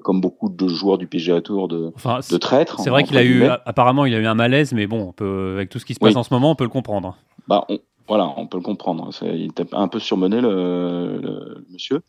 [0.02, 2.80] comme beaucoup de joueurs du PGA Tour de, enfin, de traître.
[2.80, 5.54] C'est vrai qu'il a eu, apparemment, il a eu un malaise, mais bon, on peut,
[5.56, 7.16] avec tout ce qui se passe en ce moment, on peut le comprendre.
[7.46, 9.10] Bah, on, voilà, on peut le comprendre.
[9.22, 12.02] Il était un peu surmené le, le monsieur.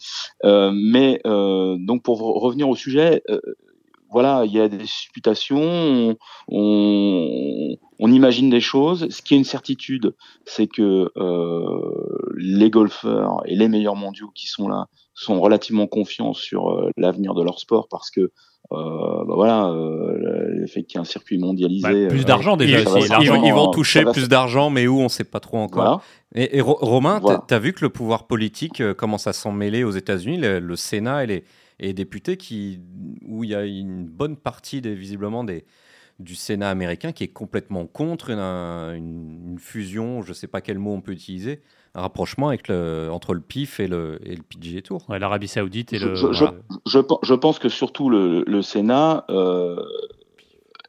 [0.44, 3.40] Euh, mais euh, donc pour revenir au sujet, euh,
[4.12, 6.16] voilà, il y a des supputations,
[6.48, 9.10] on, on, imagine des choses.
[9.10, 10.16] Ce qui est une certitude,
[10.46, 16.34] c'est que euh, les golfeurs et les meilleurs mondiaux qui sont là sont relativement confiants
[16.34, 18.32] sur euh, l'avenir de leur sport parce que
[18.72, 21.84] euh, bah voilà, euh, le fait qu'il y ait un circuit mondialisé.
[21.84, 22.80] Bah, plus d'argent déjà.
[22.80, 26.02] Ils, ils, vont toucher plus d'argent, mais où on ne sait pas trop encore.
[26.34, 30.40] Et, Romain, tu as vu que le pouvoir politique commence à s'en mêler aux États-Unis,
[30.40, 31.44] le, Sénat et les,
[31.80, 32.80] et députés, qui,
[33.26, 35.66] où il y a une bonne partie, des, visiblement, des,
[36.20, 40.94] du Sénat américain qui est complètement contre une, fusion, je ne sais pas quel mot
[40.94, 41.62] on peut utiliser,
[41.94, 45.06] un rapprochement avec le, entre le PIF et le, et le PGA Tour.
[45.10, 46.16] L'Arabie Saoudite et je, le.
[46.16, 46.34] Je,
[46.86, 49.82] je, je, pense que surtout le, le Sénat euh,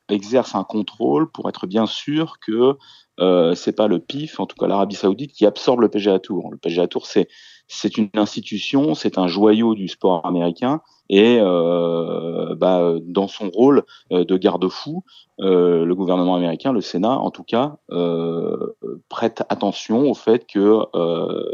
[0.09, 2.77] exerce un contrôle pour être bien sûr que
[3.18, 6.51] euh, c'est pas le PIF, en tout cas l'Arabie Saoudite, qui absorbe le PGA Tour.
[6.51, 7.29] Le PGA Tour, c'est
[7.68, 13.85] c'est une institution, c'est un joyau du sport américain et euh, bah, dans son rôle
[14.12, 15.05] euh, de garde-fou,
[15.40, 18.75] euh, le gouvernement américain, le Sénat en tout cas, euh,
[19.09, 21.45] prête attention au fait que euh,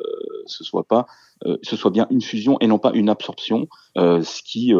[0.47, 1.07] ce soit pas
[1.45, 4.73] euh, ce soit bien une fusion et non pas une absorption, ce qui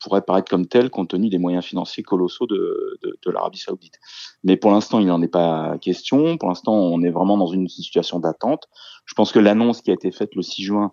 [0.00, 4.00] pourrait paraître comme tel compte tenu des moyens financiers colossaux de, de, de l'Arabie Saoudite.
[4.42, 6.36] Mais pour l'instant, il n'en est pas question.
[6.36, 8.68] Pour l'instant, on est vraiment dans une situation d'attente.
[9.04, 10.92] Je pense que l'annonce qui a été faite le 6 juin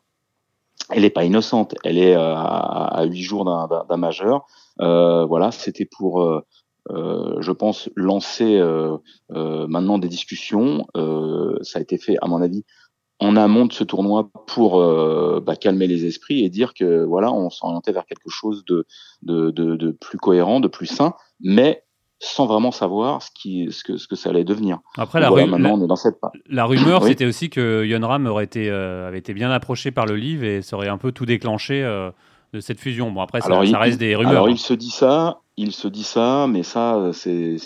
[0.90, 4.46] elle n'est pas innocente, elle est euh, à huit jours d'un majeur.
[4.80, 6.42] Euh, voilà, c'était pour, euh,
[6.88, 8.62] je pense, lancer
[9.30, 10.86] maintenant des discussions.
[11.62, 12.64] ça a été fait, à mon avis,
[13.20, 14.80] en amont de ce tournoi pour
[15.42, 18.86] bah, calmer les esprits et dire que voilà, on s'orientait vers quelque chose de,
[19.22, 21.84] de, plus cohérent, de plus sain, mais
[22.24, 24.80] sans vraiment savoir ce, qui, ce, que, ce que ça allait devenir.
[24.98, 26.18] Après, la, maintenant, on est dans cette...
[26.48, 30.06] la rumeur, c'était aussi que Yon Ram aurait été, euh, avait été bien approché par
[30.06, 32.12] le livre et ça aurait un peu tout déclenché euh,
[32.54, 33.12] de cette fusion.
[33.12, 34.34] Bon, après, ça, ça reste des rumeurs.
[34.34, 37.58] Alors, il se dit ça, il se dit ça, mais ça, c'est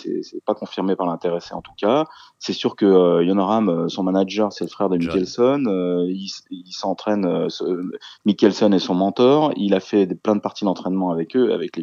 [0.46, 2.06] pas confirmé par l'intéressé en tout cas.
[2.38, 5.64] C'est sûr que euh, Yon son manager, c'est le frère de Mickelson.
[6.08, 7.46] il, il s'entraîne,
[8.24, 9.52] Mickelson est son mentor.
[9.56, 11.82] Il a fait plein de parties d'entraînement avec eux, avec les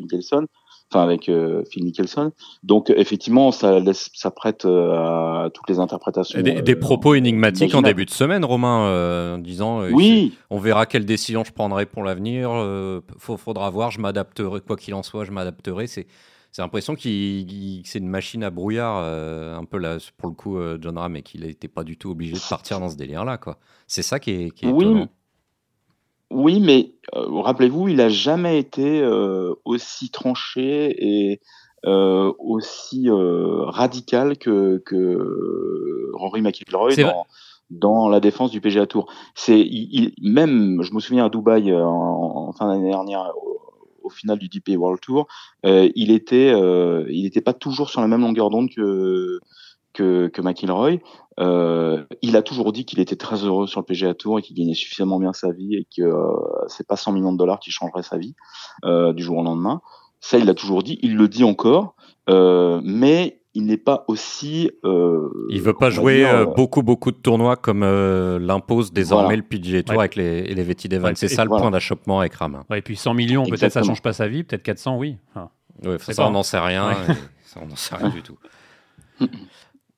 [0.92, 2.32] Mickelson avec euh, Phil Mickelson.
[2.64, 6.42] Donc effectivement, ça laisse, ça prête euh, à toutes les interprétations.
[6.42, 11.06] des, euh, propos énigmatiques en début de semaine, Romain, en disant oui, on verra quelle
[11.06, 12.52] décision je prendrai pour l'avenir.
[13.18, 15.88] faudra voir, je m'adapterai quoi qu'il en soit, je m'adapterai.
[15.88, 16.08] C'est
[16.54, 20.60] c'est l'impression qu'il c'est une machine à brouillard, euh, un peu là, pour le coup,
[20.60, 23.40] euh, John Ram, et qu'il n'était pas du tout obligé de partir dans ce délire-là.
[23.40, 23.58] quoi.
[23.88, 25.08] C'est ça qui est, qui est Oui, étonnant.
[26.34, 30.96] Oui, mais euh, rappelez-vous, il a jamais été euh, aussi tranché
[31.32, 31.42] et
[31.86, 37.26] euh, aussi euh, radical que, que Rory McIlroy dans,
[37.70, 39.12] dans la défense du PGA Tour.
[39.36, 41.88] C'est il, il- même, je me souviens à Dubaï en,
[42.48, 43.60] en fin d'année dernière, au,
[44.04, 45.28] au final du DP World Tour,
[45.66, 49.40] euh, il était, euh, il n'était pas toujours sur la même longueur d'onde que
[49.94, 50.98] que, que McIlroy.
[51.40, 54.56] Euh, il a toujours dit qu'il était très heureux sur le PGA Tour et qu'il
[54.56, 56.32] gagnait suffisamment bien sa vie et que euh,
[56.68, 58.36] c'est pas 100 millions de dollars qui changeraient sa vie
[58.86, 59.82] euh, du jour au lendemain.
[60.20, 61.00] Ça, il l'a toujours dit.
[61.02, 61.96] Il le dit encore,
[62.30, 64.72] euh, mais il n'est pas aussi.
[64.86, 69.38] Euh, Il veut pas jouer dire, beaucoup, beaucoup de tournois comme euh, l'impose désormais Voilà.
[69.38, 70.02] le PGA Tour Ouais.
[70.02, 70.88] avec les, les Vetty.
[70.98, 71.62] Ouais, c'est ça le voilà.
[71.64, 72.64] point d'achoppement avec Ram.
[72.70, 73.94] Ouais, et puis 100 millions, peut-être ça Exactement.
[73.96, 75.18] change pas sa vie, peut-être 400, oui.
[75.32, 75.50] Enfin,
[75.84, 76.94] Ouais, C'est ça, pas- on n'en sait rien.
[77.44, 78.38] Ça, on n'en sait rien du tout.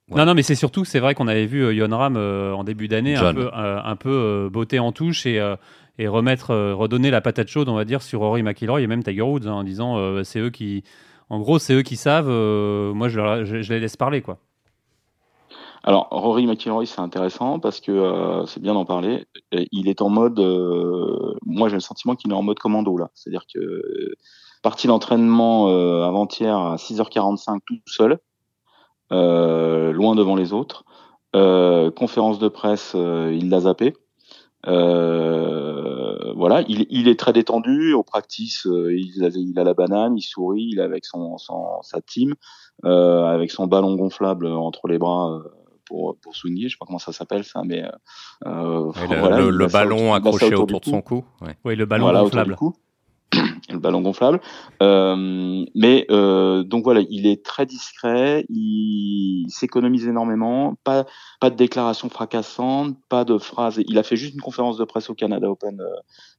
[0.09, 0.17] Ouais.
[0.19, 2.63] Non, non, mais c'est surtout, c'est vrai qu'on avait vu euh, Yon Ram euh, en
[2.63, 5.55] début d'année un peu, euh, un peu euh, botter en touche et, euh,
[5.97, 9.03] et remettre, euh, redonner la patate chaude, on va dire, sur Rory McIlroy et même
[9.03, 10.83] Tiger Woods, hein, en disant euh, c'est eux qui,
[11.29, 12.29] en gros, c'est eux qui savent.
[12.29, 14.37] euh, moi, je, leur- je- je les laisse parler, quoi.
[15.83, 19.25] Alors, Rory McIlroy, c'est intéressant parce que euh, c'est bien d'en parler.
[19.71, 20.39] Il est en mode.
[20.39, 23.09] euh, moi, j'ai le sentiment qu'il est en mode commando là.
[23.13, 24.15] C'est-à-dire que euh,
[24.63, 28.17] parti d'entraînement euh, avant-hier à 6h45 tout seul,
[29.11, 30.83] loin devant les autres.
[31.35, 33.93] Euh, conférence de presse, euh, il l'a zappé.
[34.67, 38.65] Euh, voilà, il, il est très détendu au practice.
[38.67, 42.01] euh, il, a, il a la banane, il sourit, il est avec son, son sa
[42.01, 42.35] team,
[42.85, 45.43] euh, avec son ballon gonflable entre les bras euh,
[45.85, 46.63] pour pour swinguer.
[46.67, 47.89] Je sais pas comment ça s'appelle ça, mais euh,
[48.47, 51.21] euh, Ouais, le, voilà, le- ballon autour- accroché autour autour du de son cou.
[51.21, 51.45] cou.
[51.45, 51.57] ouais.
[51.65, 52.51] Oui, le ballon Voilà, autour gonflable.
[52.53, 52.73] du cou.
[53.75, 54.41] Le ballon gonflable.
[54.81, 61.05] Euh, mais euh, donc voilà, il est très discret, il s'économise énormément, pas
[61.39, 63.81] pas de déclaration fracassante, pas de phrases.
[63.87, 65.85] Il a fait juste une conférence de presse au Canada Open euh,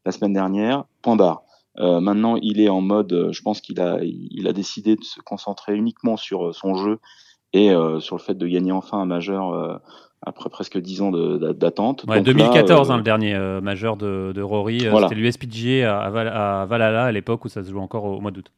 [0.05, 0.85] la semaine dernière.
[1.03, 1.43] Point barre.
[1.79, 3.29] Maintenant, il est en mode.
[3.33, 7.01] Je pense qu'il a il a décidé de se concentrer uniquement sur son jeu
[7.53, 7.69] et
[8.01, 9.79] sur le fait de gagner enfin un majeur
[10.27, 12.03] après presque dix ans de- d'a- d'attente.
[12.09, 14.87] Ouais, Donc là, 2014, euh, hein, le dernier euh, majeur de, de Rory.
[14.87, 15.09] euh, Voilà.
[15.09, 18.21] C'était l'USPGA à, Val- à Valhalla à l'époque où ça se jouait encore au, au
[18.21, 18.51] mois d'août.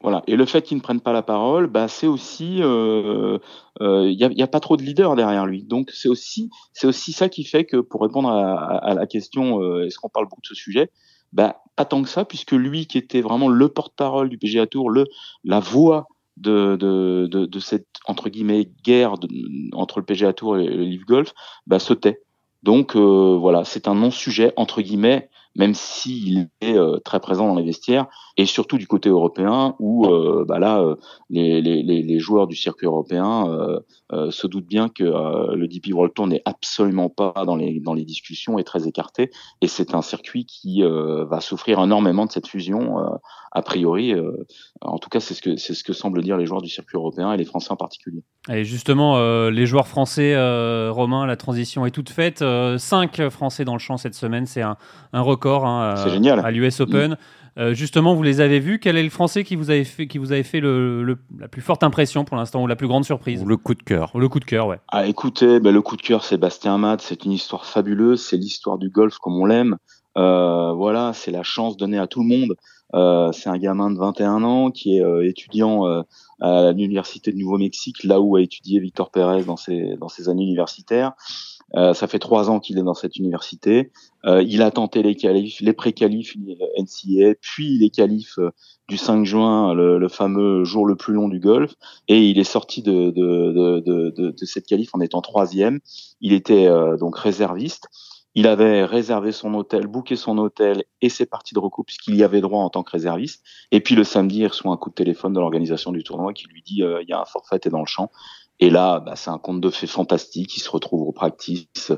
[0.00, 0.22] Voilà.
[0.28, 3.38] Et le fait qu'il ne prenne pas la parole, bah, c'est aussi, il euh,
[3.80, 5.64] euh, y, a, pas trop de leader derrière lui.
[5.64, 9.06] Donc c'est aussi, c'est aussi ça qui fait que pour répondre à, à- à la
[9.08, 10.90] question, euh, est-ce qu'on parle beaucoup de ce sujet
[11.32, 14.88] Bah pas tant que ça, puisque lui qui était vraiment le porte-parole du PGA Tour,
[14.90, 15.06] le
[15.44, 16.06] la voix
[16.40, 19.14] de, de, de, de cette entre guillemets guerre
[19.72, 21.32] entre le PGA Tour et le Live Golf,
[21.66, 22.22] bah, se tait.
[22.62, 27.56] Donc euh, voilà, c'est un non-sujet entre guillemets, même s'il est euh, très présent dans
[27.56, 28.06] les vestiaires
[28.36, 30.94] et surtout du côté européen où euh, bah là euh,
[31.30, 33.46] les, joueurs du circuit européen
[34.30, 38.58] se doutent bien que le DP World n'est absolument pas dans les dans les discussions
[38.58, 39.30] et très écarté
[39.60, 42.96] et c'est un circuit qui va souffrir énormément de cette fusion
[43.52, 44.14] a priori
[44.80, 47.32] en tout cas c'est ce que ce que semblent dire les joueurs du circuit européen
[47.32, 48.22] et les Français en particulier.
[48.50, 50.34] Et justement, les joueurs français,
[50.90, 52.44] Romain, la transition est toute faite.
[52.78, 54.76] Cinq Français dans le champ cette semaine, c'est un,
[55.12, 56.40] un record hein, C'est euh, génial.
[56.44, 57.16] à l'US Open.
[57.58, 58.78] Euh, justement, vous les avez vus.
[58.78, 61.48] Quel est le Français qui vous avait fait, qui vous avait fait le, le- la
[61.48, 63.42] plus forte impression pour l'instant ou la plus grande surprise?
[63.42, 64.12] Ou le coup de cœur.
[64.14, 64.78] Ou le coup de cœur, ouais.
[64.88, 68.78] Ah, écoutez, ben, le coup de cœur, Sébastien Matt, c'est une histoire fabuleuse, c'est l'histoire
[68.78, 69.76] du golf comme on l'aime.
[70.16, 72.54] Euh, voilà, c'est la chance donnée à tout le monde.
[72.94, 76.02] Euh, c'est un gamin de 21 ans qui est euh, étudiant euh,
[76.40, 80.44] à l'université de Nouveau-Mexique, là où a étudié Victor Pérez dans ses dans ses années
[80.44, 81.12] universitaires.
[81.76, 83.90] Euh, ça fait trois ans qu'il est dans cette université.
[84.24, 86.34] Euh, il a tenté les qualifs, les pré-qualifs
[86.78, 88.50] NCA, puis les qualifs euh,
[88.88, 91.74] du 5 juin, le, le fameux jour le plus long du golf,
[92.08, 95.80] et il est sorti de, de, de, de, de, cette qualif en étant troisième.
[96.20, 97.88] Il était euh, donc réserviste.
[98.34, 102.22] Il avait réservé son hôtel, booké son hôtel et ses parties de recours puisqu'il y
[102.22, 103.44] avait droit en tant que réserviste.
[103.72, 106.46] Et puis le samedi, il reçoit un coup de téléphone de l'organisation du tournoi qui
[106.46, 108.10] lui dit euh, il y a un forfait, t'es dans le champ.
[108.60, 110.56] Et là, bah, c'est un conte de fées fantastique.
[110.56, 111.92] Il se retrouve au practice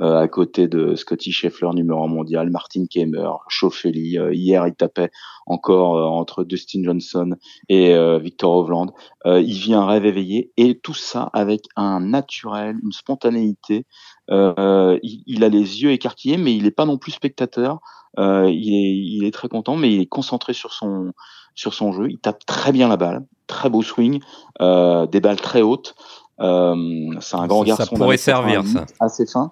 [0.00, 4.18] euh, à côté de Scotty Scheffler, numéro un mondial, Martin Keimer, Schauffele.
[4.18, 5.10] Euh, hier, il tapait
[5.46, 7.36] encore euh, entre Dustin Johnson
[7.68, 8.92] et euh, Victor Hovland.
[9.26, 13.84] Euh, il vit un rêve éveillé et tout ça avec un naturel, une spontanéité.
[14.28, 17.78] Il, il a les yeux écarquillés, mais il n'est pas non plus spectateur.
[18.18, 21.12] Il, est, il est très content, mais il est concentré sur son
[21.56, 22.08] sur son jeu.
[22.08, 24.20] Il tape très bien la balle, très beau swing,
[24.60, 25.96] euh, des balles très hautes.
[26.38, 26.76] Euh,
[27.20, 27.94] c'est un grand Ça- ça garçon.
[27.96, 29.04] d'un pourrait servir, 88, ça.
[29.04, 29.50] Assez fin.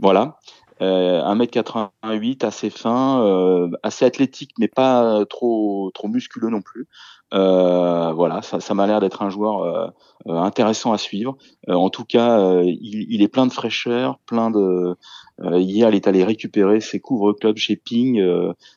[0.00, 0.38] Voilà.
[0.80, 6.88] 1m88, assez fin, assez athlétique, mais pas trop trop musculeux non plus.
[7.34, 9.92] Voilà, ça, ça m'a l'air d'être un joueur
[10.26, 11.36] intéressant à suivre.
[11.68, 14.96] en tout cas, il, il, est plein de fraîcheur, plein de.
[15.42, 18.22] hier, il est allé récupérer ses couvre-clubs chez Ping,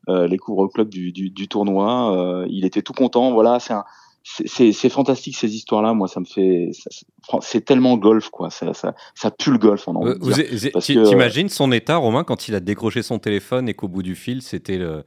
[0.08, 2.46] les couvre-clubs du, du, du, tournoi.
[2.50, 3.32] il était tout content.
[3.32, 3.86] Voilà, c'est un
[4.46, 5.94] c'est fantastique ces histoires-là.
[5.94, 6.72] Moi, ça me fait,
[7.42, 8.50] c'est tellement golf, quoi.
[8.50, 9.88] Ça, ça, ça, pue le golf.
[9.88, 9.94] On
[10.80, 14.42] T'imagines son état, Romain, quand il a décroché son téléphone et qu'au bout du fil,
[14.42, 15.04] c'était le,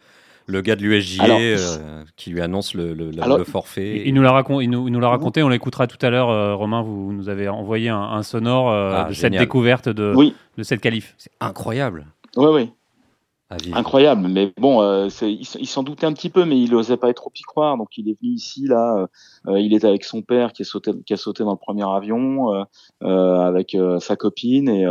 [0.51, 4.03] le gars de l'USJ euh, qui lui annonce le, le, forfait.
[4.07, 6.31] Il nous l'a raconté, il nous, nous raconté, on l'écoutera tout à l'heure.
[6.31, 10.15] Euh, Romain, vous nous avez envoyé un, sonore euh, ah, de cette découverte de,
[10.57, 11.15] de cette qualif.
[11.19, 12.07] C'est incroyable.
[12.37, 12.71] Oui, oui.
[13.73, 17.23] Incroyable, mais bon, euh, il, s'en doutait un petit peu, mais il n'osait pas être
[17.23, 17.77] trop y croire.
[17.77, 19.09] Donc il est venu ici, là,
[19.49, 21.83] euh, il est avec son père qui, est sauté, qui a sauté dans le premier
[21.83, 22.63] avion, euh,
[23.03, 24.85] euh avec euh, sa copine, et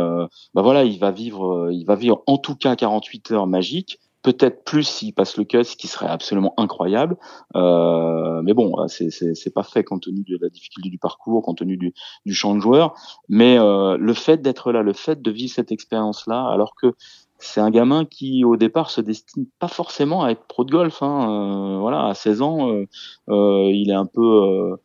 [0.54, 3.98] bah voilà, il va vivre, il va vivre en tout cas 48 heures magiques.
[4.22, 7.16] Peut-être plus s'il passe le cut, ce qui serait absolument incroyable.
[7.54, 11.94] mais bon, c'est pas fait compte tenu de la difficulté du parcours, compte tenu du,
[12.34, 12.94] champ de joueurs.
[13.28, 16.94] Mais le fait d'être là, le fait de vivre cette expérience-là, alors que
[17.40, 21.02] c'est un gamin qui au départ se destine pas forcément à être pro de golf.
[21.02, 21.74] Hein.
[21.74, 22.86] Euh, voilà, à 16 ans, euh,
[23.30, 24.76] euh, il est un peu,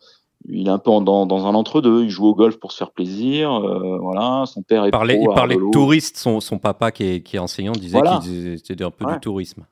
[0.50, 2.04] il est un peu dans, dans un entre-deux.
[2.04, 3.60] Il joue au golf pour se faire plaisir.
[4.02, 6.18] voilà, son père est il parlait, il parlait de touriste.
[6.18, 9.66] Son, son papa qui est, qui est enseignant disait qu'il c'était un peu du tourisme.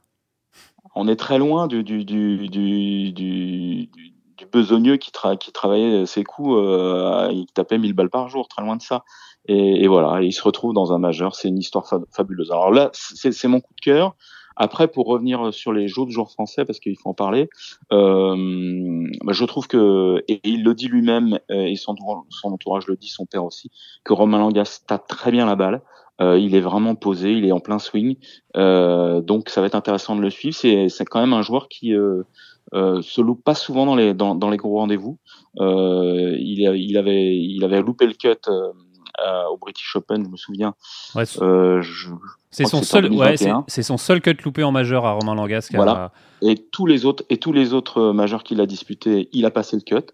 [0.96, 3.90] On est très loin du, du, du, du, du
[4.38, 8.62] du besogneux qui, qui travaillait ses coups, euh, il tapait 1000 balles par jour, très
[8.62, 9.04] loin de ça.
[9.48, 11.36] Et, et voilà, il se retrouve dans un majeur.
[11.36, 12.52] C'est une histoire fabuleuse.
[12.52, 14.16] Alors là, c'est mon coup de cœur.
[14.56, 17.50] Après, pour revenir sur les autres joueurs français, parce qu'il faut en parler,
[17.92, 21.96] euh, bah, je trouve que, et il le dit lui-même, euh, et son,
[22.30, 23.72] son, entourage le dit, son père aussi,
[24.04, 25.82] que Romain Langas tape très bien la balle.
[26.22, 28.18] Euh, il est vraiment posé, il est en plein swing.
[28.56, 30.56] Euh, donc ça va être intéressant de le suivre.
[30.56, 32.22] C'est quand même un joueur qui euh,
[32.74, 35.18] euh, se loupe pas souvent dans les, dans, dans les gros rendez-vous.
[35.60, 38.38] Euh, il, il, avait, il avait loupé le cut
[39.26, 40.74] euh, au British Open, je me souviens.
[41.42, 41.82] Euh,
[42.52, 43.36] c'est son seul, ouais,
[43.68, 45.70] c'est son seul cut loupé en majeur à Romain Langas.
[45.74, 46.12] Voilà.
[46.42, 49.52] Et tous les autres, et tous les autres euh, majeurs qu'il a disputés, il a
[49.52, 50.12] passé le cut.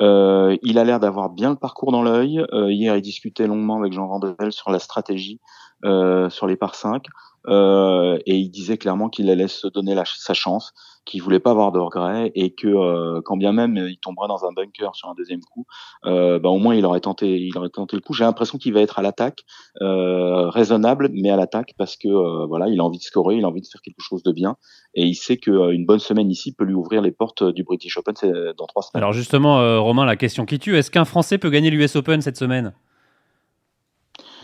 [0.00, 2.44] Euh, il a l'air d'avoir bien le parcours dans l'œil.
[2.52, 5.40] Hier, il discutait longuement avec Jean Vandel sur la stratégie
[5.82, 7.04] sur les par 5.
[7.48, 10.74] Euh, et il disait clairement qu'il allait se donner la, sa chance,
[11.06, 14.44] qu'il voulait pas avoir de regrets et que euh, quand bien même il tomberait dans
[14.44, 15.64] un bunker sur un deuxième coup,
[16.04, 18.12] euh, bah, au moins il aurait tenté, il aurait tenté le coup.
[18.12, 19.44] J'ai l'impression qu'il va être à l'attaque,
[19.80, 23.44] euh, raisonnable, mais à l'attaque parce que euh, voilà, il a envie de scorer, il
[23.44, 24.56] a envie de faire quelque chose de bien
[24.94, 28.14] et il sait qu'une bonne semaine ici peut lui ouvrir les portes du British Open
[28.58, 29.02] dans trois semaines.
[29.02, 32.36] Alors justement, Romain, la question qui tue, est-ce qu'un Français peut gagner l'US Open cette
[32.36, 32.72] semaine?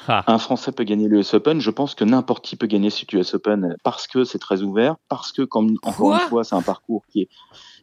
[0.09, 0.25] Ah.
[0.27, 1.61] Un Français peut gagner l'US Open.
[1.61, 4.97] Je pense que n'importe qui peut gagner cet US Open parce que c'est très ouvert,
[5.09, 7.29] parce que, comme, encore une fois, c'est un parcours qui est,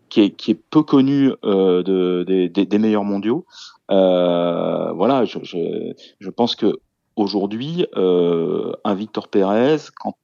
[0.10, 3.45] qui est, qui est peu connu euh, de, des, des, meilleurs mondiaux.
[3.91, 6.79] Euh, voilà, je, je, je, pense que
[7.15, 10.15] aujourd'hui, euh, un Victor Pérez, quand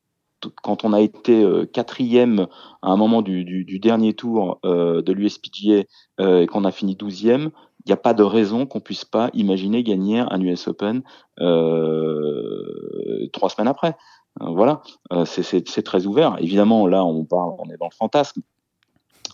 [0.62, 2.47] quand on a été euh, quatrième
[2.81, 5.84] à un moment du, du, du dernier tour euh, de l'USPGA
[6.19, 7.51] euh, et qu'on a fini douzième,
[7.86, 11.04] il n'y a pas de raison qu'on puisse pas imaginer gagner un US Open
[11.39, 13.95] euh, trois semaines après.
[14.41, 14.82] Euh, voilà,
[15.13, 16.36] euh, c'est très ouvert.
[16.39, 18.41] Évidemment, là, on parle, on est dans le fantasme,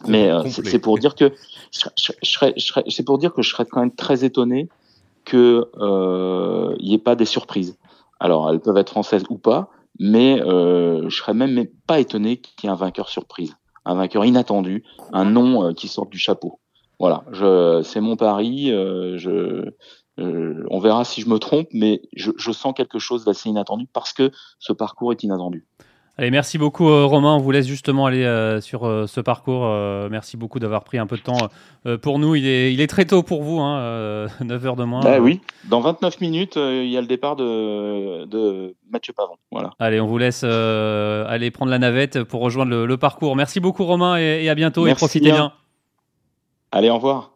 [0.06, 1.34] mais c'est pour dire que
[1.72, 2.12] je, je,
[2.58, 4.68] je c'est pour dire que je serais quand même très étonné
[5.24, 5.70] que
[6.80, 7.78] il n'y ait pas des surprises.
[8.20, 12.68] Alors, elles peuvent être françaises ou pas, mais je serais même pas étonné qu'il y
[12.68, 14.84] ait un vainqueur surprise, un vainqueur inattendu,
[15.14, 16.61] un nom qui sort du chapeau.
[17.02, 17.24] Voilà,
[17.84, 18.72] c'est mon pari.
[18.72, 19.72] Euh, je,
[20.20, 24.14] euh, on verra si je me trompe, mais je, sens quelque chose d'assez inattendu parce
[24.14, 25.66] que ce parcours est inattendu.
[26.20, 27.34] Allez, merci beaucoup euh, Romain.
[27.34, 28.24] On vous laisse justement aller
[28.62, 29.68] sur ce parcours.
[30.12, 31.40] merci beaucoup d'avoir pris un peu de temps
[32.04, 32.36] pour nous.
[32.36, 35.00] Il est, il est très tôt pour vous, hein, 9 heures de moins.
[35.00, 39.38] Bah oui, dans 29 minutes, il y a le départ de, de Mathieu Pavon.
[39.52, 39.72] Voilà.
[39.80, 43.36] Allez, on vous laisse aller prendre la navette pour rejoindre le, parcours.
[43.36, 45.52] Merci beaucoup Romain et, à bientôt et profitez bien.
[46.74, 47.34] Allez, au revoir.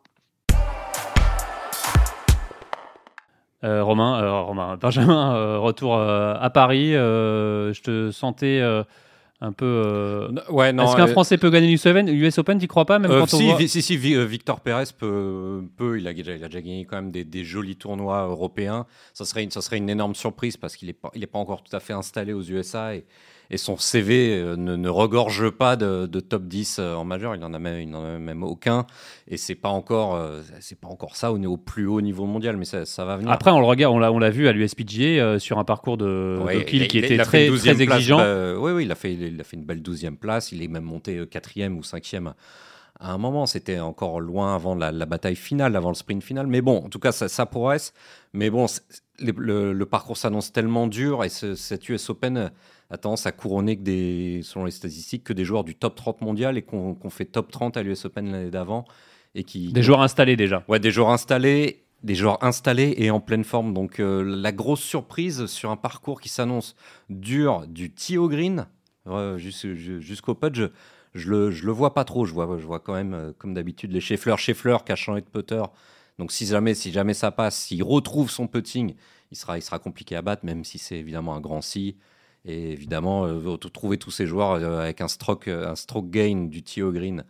[3.66, 6.92] Euh, Romain, euh, Romain, Benjamin, euh, retour à Paris.
[6.94, 8.62] je te sentais
[9.42, 10.30] un peu.
[10.50, 10.84] Ouais, non.
[10.84, 12.08] Est-ce qu'un Français peut gagner l'US Open?
[12.08, 13.68] US Open, tu crois pas même quand si, on voit...
[13.68, 17.26] si, si, Victor Pérez peut, peut il, a, il, a, déjà gagné quand même des,
[17.26, 18.86] des, jolis tournois européens.
[19.14, 21.40] Ça serait une, ça serait une énorme surprise parce qu'il n'est pas, il est pas
[21.40, 23.04] encore tout à fait installé aux USA et,
[23.52, 27.36] et son CV euh, ne, ne regorge pas de, de top 10 euh, en majeur.
[27.36, 28.86] Il n'en a même, il n'en a même aucun.
[29.28, 32.58] Et c'est pas encore, euh, c'est pas encore ça au, au plus haut niveau mondial,
[32.58, 33.32] mais ça, ça va venir.
[33.32, 35.98] Après, on le regarde, on l'a, on l'a vu à l'USPGA euh, sur un parcours
[35.98, 38.18] de, Ouais, de kill il- qui il- était très, une très 12e place, exigeant.
[38.18, 40.52] bah, oui, oui, il a fait, il a fait une belle 12e place.
[40.52, 42.34] Il est même monté quatrième ou cinquième
[43.00, 43.46] à un moment.
[43.46, 46.48] C'était encore loin avant la, la bataille finale, avant le sprint final.
[46.48, 47.94] Mais bon, en tout cas, ça, ça progresse.
[48.34, 48.66] Mais bon,
[49.20, 52.52] le, le parcours s'annonce tellement dur et ce- cette US Open
[52.90, 56.22] a tendance à couronner que des, selon les statistiques, que des joueurs du top 30
[56.22, 58.86] mondial et qu'on fait top 30 à l'US Open l'année d'avant.
[59.34, 60.64] Et qui, Des joueurs installés déjà.
[60.68, 63.74] Ouais, des joueurs installés, des joueurs installés et en pleine forme.
[63.74, 66.76] Donc euh, la grosse surprise sur un parcours qui s'annonce
[67.10, 68.68] dur du tee au green
[69.08, 70.66] euh, jus- ju- jusqu'au putt, je,
[71.14, 72.26] je le, je le vois pas trop.
[72.26, 74.36] Je vois, je vois quand même, euh, comme d'habitude, les Scheffler.
[74.38, 75.64] Scheffler qui a changé de putter.
[76.18, 78.96] Donc si jamais, si jamais ça passe, s'il retrouve son putting,
[79.32, 81.98] il sera, il sera compliqué à battre, même si c'est évidemment un grand si.
[82.48, 86.48] Et évidemment, euh, trouver tous ces joueurs euh, avec un stroke, euh, un stroke gain
[86.48, 87.24] du au green.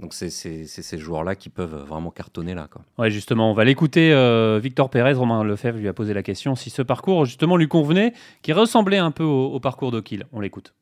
[0.00, 2.68] Donc c'est ces joueurs-là qui peuvent vraiment cartonner là.
[2.70, 2.82] Quoi.
[2.98, 4.12] Ouais, justement, on va l'écouter.
[4.62, 8.12] Victor Pérez, Romain Lefebvre lui a posé la question si ce parcours justement lui convenait,
[8.42, 10.26] qui ressemblait un peu au, au parcours d'O'Kill.
[10.32, 10.72] On l'écoute.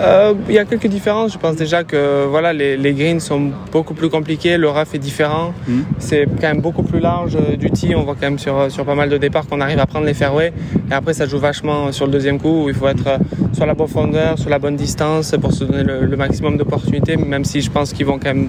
[0.00, 1.32] Euh, Il y a quelques différences.
[1.32, 4.98] Je pense déjà que voilà, les, les greens sont beaucoup plus compliqués, le rough est
[4.98, 5.52] différent.
[5.66, 5.84] Mhm.
[5.98, 7.94] C'est quand même beaucoup plus large euh, du tee.
[7.96, 10.14] On voit quand même sur, sur pas mal de départs qu'on arrive à prendre les
[10.14, 10.52] fairways.
[10.90, 13.18] Et après, ça joue vachement sur le deuxième coup où il faut être euh,
[13.52, 17.44] sur la profondeur, sur la bonne distance pour se donner le, le maximum d'opportunités, même
[17.44, 18.48] si je pense qu'ils vont quand même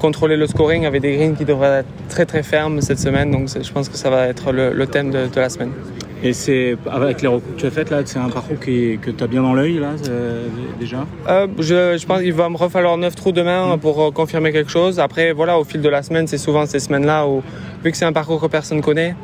[0.00, 3.30] contrôler le scoring avec des greens qui devraient être très très fermes cette semaine.
[3.30, 5.70] Donc je pense que ça va être le, le thème de, de la semaine.
[6.22, 9.10] Et c'est avec les recours que tu as faites là, c'est un parcours qui, que
[9.12, 10.46] tu as bien dans l'œil là euh,
[10.80, 14.50] déjà Euh, je, je pense qu'il va me refalloir 9 trous demain pour euh, confirmer
[14.50, 14.98] quelque chose.
[14.98, 17.42] Après, voilà, au fil de la semaine, c'est souvent ces semaines-là où,
[17.84, 19.14] vu que c'est un parcours que personne connaît,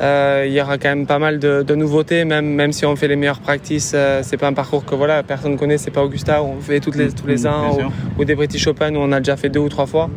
[0.00, 2.94] euh, il y aura quand même pas mal de, de nouveautés, même, même si on
[2.94, 3.92] fait les meilleures practices.
[3.94, 6.78] euh, c'est pas un parcours que voilà, personne connaît, c'est pas Augusta où on fait
[6.78, 7.76] toutes les, tous les ans
[8.18, 10.08] ou, des British Open où on a déjà fait deux ou trois fois.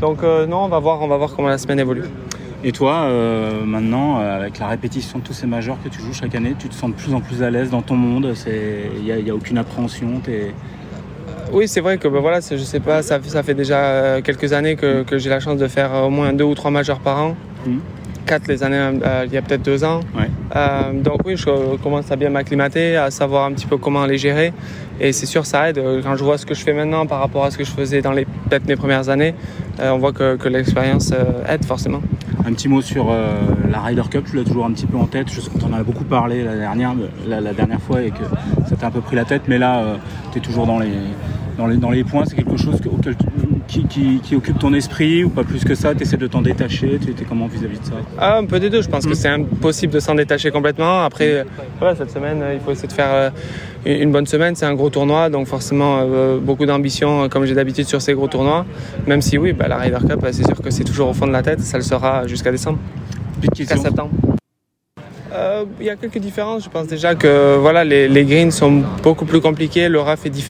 [0.00, 2.04] Donc non, on va voir, on va voir comment la semaine évolue.
[2.62, 6.12] Et toi, euh, maintenant, euh, avec la répétition de tous ces majeurs que tu joues
[6.12, 8.34] chaque année, tu te sens de plus en plus à l'aise dans ton monde?
[8.46, 10.20] Il n'y a, y a aucune appréhension.
[10.22, 10.52] t'es-
[11.52, 14.52] Oui, c'est vrai que ben voilà, je sais pas, ça, ça fait déjà euh, quelques
[14.52, 17.00] années que, que j'ai la chance de faire euh, au moins deux ou trois majeurs
[17.00, 17.34] par an.
[17.66, 17.80] Mhm.
[18.26, 20.00] Quatre les années, euh, il y a peut-être deux ans.
[20.14, 20.28] Ouais.
[20.54, 24.18] Euh, donc oui, je commence à bien m'acclimater, à savoir un petit peu comment les
[24.18, 24.52] gérer.
[25.00, 25.78] Et c'est sûr, ça aide.
[25.78, 27.70] Euh, Quand je vois ce que je fais maintenant par rapport à ce que je
[27.70, 29.34] faisais dans les peut-être mes premières années,
[29.80, 32.02] euh, on voit que, que l'expérience euh, aide forcément.
[32.46, 35.06] Un petit mot sur euh, la Ryder Cup, tu l'as toujours un petit peu en
[35.06, 35.28] tête.
[35.30, 36.94] Je sais qu'on en a beaucoup parlé la dernière,
[37.26, 38.24] la, dernière fois et que
[38.68, 39.96] ça t'a un peu pris la tête, mais là,
[40.32, 40.92] tu es toujours dans les,
[41.58, 42.24] dans les, dans les points.
[42.24, 43.14] C'est quelque chose que- auquel
[43.70, 45.94] qui, qui, qui occupe ton esprit ou pas plus que ça?
[45.94, 47.92] Tu essaies de t'en détacher Tu étais comment vis-à-vis de ça?
[48.18, 48.82] Ah, un peu des deux.
[48.82, 49.14] Je pense que Mm.
[49.22, 51.04] c'est impossible de s'en détacher complètement.
[51.04, 51.44] Après, euh,
[51.78, 53.30] voilà, cette semaine, euh, il faut essayer de faire euh,
[53.86, 54.54] une bonne semaine.
[54.56, 56.04] C'est un gros tournoi, donc forcément
[56.40, 58.66] beaucoup d'ambition, comme j'ai d'habitude sur ces gros tournois.
[59.06, 61.32] Même si oui, bah, la Ryder Cup, c'est sûr que c'est toujours au fond de
[61.32, 61.60] la tête.
[61.60, 62.78] Ça le sera jusqu'à décembre,
[63.56, 64.10] jusqu'à septembre.
[65.32, 66.64] Euh, Il y a quelques différences.
[66.64, 70.30] Je pense déjà que voilà, les, les greens sont beaucoup plus compliqués, le rough est
[70.30, 70.49] différent.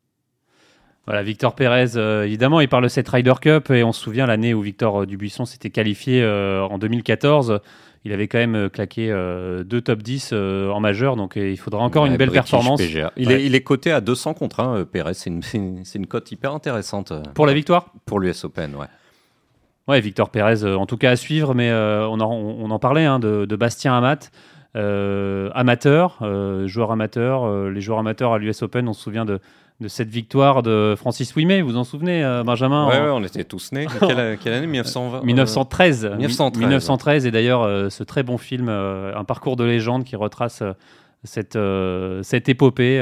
[1.11, 4.27] Voilà, Victor Pérez, euh, évidemment, il parle de cette Ryder Cup et on se souvient
[4.27, 7.59] l'année où Victor euh, Dubuisson s'était qualifié euh, en 2014.
[8.05, 11.83] Il avait quand même claqué euh, deux top 10 euh, en majeur, donc il faudra
[11.83, 13.13] encore une belle British performance PGA.
[13.17, 13.35] Il, Ouais.
[13.41, 15.15] est, il est coté à 200 contre 1, euh, Pérez.
[15.15, 17.87] C'est une, cote hyper intéressante pour la victoire?
[18.07, 18.77] pour l'US Open.
[18.77, 18.87] Ouais.
[19.89, 23.19] Ouais, Victor Pérez, en tout cas à suivre, mais on, en, on en parlait hein,
[23.19, 24.31] de, de Bastien Amat,
[24.77, 27.43] euh, amateur, euh, joueur amateur.
[27.45, 29.41] euh, les joueurs amateurs à l'US Open, on se souvient de,
[29.81, 33.11] de cette victoire de Francis Ouimet, vous vous en souvenez, euh, Benjamin Ouais, en- ouais,
[33.11, 33.87] on était tous nés.
[34.01, 34.67] quelle, quelle année?
[34.67, 36.05] 1920 1913.
[36.19, 40.17] 1913, 1913, et d'ailleurs euh, ce très bon film, euh, un parcours de légende qui
[40.17, 40.63] retrace
[41.25, 41.59] cette,
[42.23, 42.99] cette épopée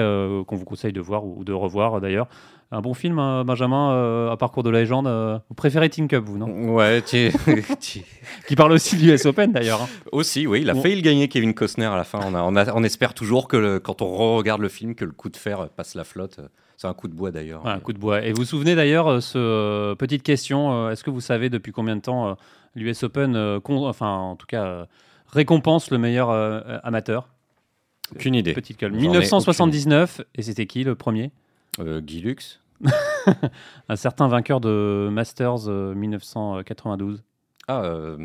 [0.46, 2.26] qu'on vous conseille de voir ou de revoir d'ailleurs.
[2.70, 5.06] Un bon film, hein, Benjamin, un parcours de légende.
[5.48, 6.74] vous préférez Team Cup, vous, non?
[6.74, 7.30] Ouais, tu-
[8.46, 9.82] Qui parle aussi du US Open d'ailleurs.
[9.82, 9.88] hein.
[10.12, 10.82] aussi, oui, il a Bon.
[10.82, 12.20] failli le gagner, Kevin Costner, à la fin.
[12.26, 15.04] On, a- on, a- on espère toujours que le- quand on regarde le film, que
[15.06, 16.40] le coup de fer passe la flotte.
[16.78, 17.64] C'est un coup de bois d'ailleurs.
[17.64, 18.22] Ouais, un coup de bois.
[18.24, 21.50] Et vous vous souvenez d'ailleurs, euh, ce, euh, petite question, euh, est-ce que vous savez
[21.50, 22.36] depuis combien de temps
[22.76, 24.84] l'US Open, euh, con- enfin en tout cas, euh,
[25.26, 27.28] récompense le meilleur euh, amateur?
[28.14, 28.54] Aucune idée.
[28.54, 28.92] Petite colle.
[28.92, 31.30] J'en ai 1979, et c'était qui le premier?
[31.80, 32.60] Euh, Guy Lux
[33.88, 37.22] Un certain vainqueur de Masters euh, 1992,
[37.66, 38.16] Ah, euh,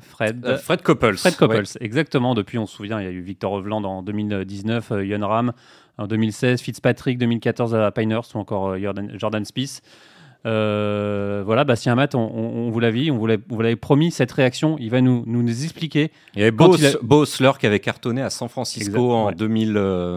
[0.00, 0.46] Fred.
[0.46, 1.16] euh, Fred Couples.
[1.16, 1.64] Fred Couples, Ouais.
[1.80, 2.34] exactement.
[2.34, 5.52] Depuis, on se souvient, il y a eu Victor Hovland en 2019, euh, Jon Ram
[5.98, 9.82] en 2016, Fitzpatrick 2014 à Pinehurst ou encore euh, Jordan, Jordan Spieth.
[10.44, 14.90] Euh, voilà, Bastien Amat, on, on, vous l'avait on vous l'avait promis, cette réaction, il
[14.90, 16.12] va nous, nous, expliquer.
[16.34, 17.58] Il y avait Bo, a...
[17.58, 19.72] qui avait cartonné à San Francisco en 2000,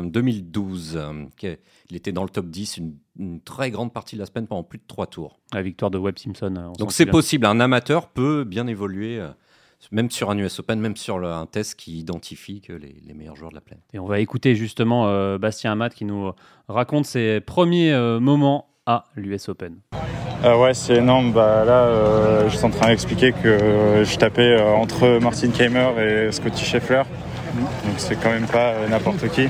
[0.05, 0.97] 2012.
[0.97, 1.57] Euh,
[1.89, 4.63] il était dans le top 10 une, une, très grande partie de la semaine pendant
[4.63, 5.39] plus de trois tours.
[5.51, 6.73] La victoire de Webb Simpson.
[6.77, 9.19] Donc c'est possible, un amateur peut bien évoluer
[9.91, 13.51] même sur un US Open, même sur un test qui identifie que les, meilleurs joueurs
[13.51, 13.84] de la planète.
[13.93, 16.32] Et on va écouter justement euh, Bastien Amat qui nous
[16.67, 19.77] raconte ses premiers euh, moments à l'US Open.
[20.43, 21.32] Euh, ouais, c'est énorme.
[21.34, 26.63] Bah, là, je suis en train d'expliquer que je tapais entre Martin Keimer et Scotty
[26.63, 27.03] Scheffler.
[27.55, 29.47] Donc c'est quand même pas n'importe qui.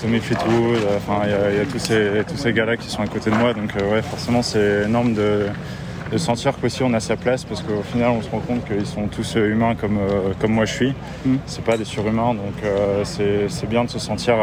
[0.00, 3.30] Tommy Fleetwood, enfin il y, a tous ces, tous ces gars-là qui sont à côté
[3.30, 3.52] de moi.
[3.54, 5.46] Donc ouais, forcément c'est énorme de,
[6.10, 8.86] de sentir qu'aussi on a sa place parce qu'au final on se rend compte qu'ils
[8.86, 10.94] sont tous euh, humains comme, euh, comme moi je suis.
[11.24, 11.36] Mm.
[11.46, 14.36] C'est pas des surhumains donc euh, c'est bien de se sentir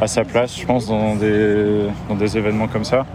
[0.00, 3.06] à sa place je pense dans des, dans des événements comme ça.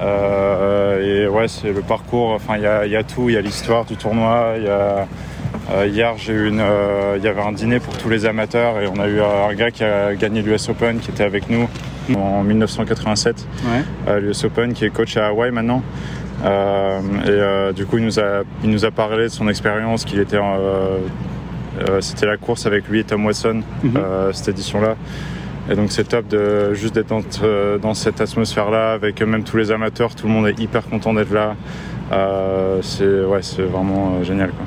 [0.00, 3.40] et ouais c'est le parcours, enfin il y a, y a, tout, il y a
[3.40, 5.06] l'histoire du tournoi, il y a
[5.86, 6.62] hier, j'ai une,
[7.16, 9.70] il y avait un dîner pour tous les amateurs et on a eu un gars
[9.70, 11.68] qui a gagné l'US Open qui était avec nous
[12.16, 14.20] en 1987 ouais.
[14.20, 15.82] l'US Open, qui est coach à Hawaï maintenant.
[16.44, 20.04] Euh, et euh, du coup, il nous, a, il nous a parlé de son expérience,
[20.04, 20.98] qu'il était euh,
[22.00, 24.00] c'était la course avec lui et Tom Watson, mhm.
[24.32, 24.96] cette édition-là.
[25.70, 27.20] Et donc c'est top de juste d'être dans,
[27.78, 31.32] dans, cette atmosphère-là, avec même tous les amateurs, tout le monde est hyper content d'être
[31.32, 31.54] là.
[32.80, 34.50] c'est ouais, vraiment génial.
[34.50, 34.64] Quoi.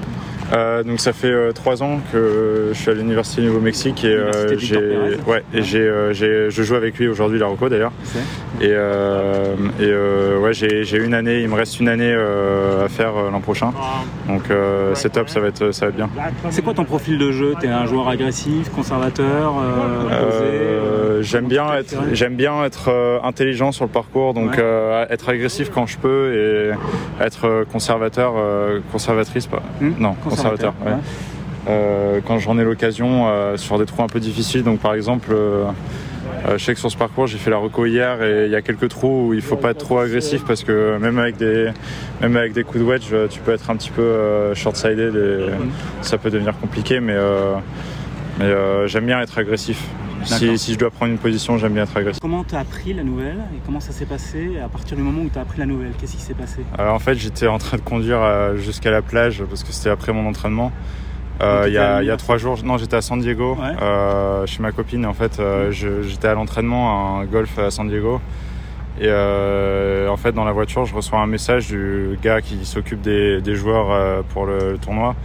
[0.54, 4.58] Euh, donc ça fait euh, trois ans que je suis à l'université Nouveau-Mexique et euh,
[4.58, 5.89] j'ai ouais et j'ai
[6.49, 7.93] je joue avec lui aujourd'hui la Rocco d'ailleurs.
[8.60, 9.93] Et, et
[10.38, 13.72] ouais j'ai une année il me reste une année à faire l'an prochain.
[14.28, 14.43] Donc
[14.93, 16.10] c'est top ça va être ça va être bien.
[16.49, 17.54] C'est quoi ton profil de jeu?
[17.60, 19.54] T'es un joueur agressif, conservateur,
[21.22, 24.58] J'aime bien être j'aime bien être intelligent sur le parcours donc
[25.10, 28.34] être agressif quand je peux et être conservateur
[28.92, 30.16] conservatrice pas hmm non
[31.68, 34.64] euh, quand j'en ai l'occasion euh, sur des trous un peu difficiles.
[34.64, 35.66] Donc par exemple, euh,
[36.58, 38.62] je sais que sur ce parcours, j'ai fait la reco hier et il y a
[38.62, 41.70] quelques trous où il faut pas être trop agressif parce que même avec des,
[42.22, 45.50] même avec des coups de wedge, tu peux être un petit peu short-sided et
[46.02, 47.00] ça peut devenir compliqué.
[47.00, 47.16] Mais,
[48.40, 48.52] mais
[48.88, 49.84] j'aime bien être agressif.
[50.26, 52.20] Si, si, je dois prendre une position, j'aime bien être agressif.
[52.22, 55.22] Comment tu as appris la nouvelle et comment ça s'est passé à partir du moment
[55.22, 55.92] où tu as appris la nouvelle?
[56.00, 56.62] Qu'est-ce qui s'est passé?
[56.78, 59.90] Alors en fait, j'étais en train de conduire euh, jusqu'à la plage parce que c'était
[59.90, 60.72] après mon entraînement.
[61.42, 64.62] Euh, il y, a, y, a trois jours, non, j'étais à San Diego euh, chez
[64.62, 65.06] ma copine.
[65.08, 65.42] En fait,
[65.72, 68.22] j'étais à l'entraînement à un golf à San Diego.
[69.00, 73.42] Et en fait, dans la voiture, je reçois un message du gars qui s'occupe des,
[73.42, 75.16] des, joueurs pour le, le, tournoi.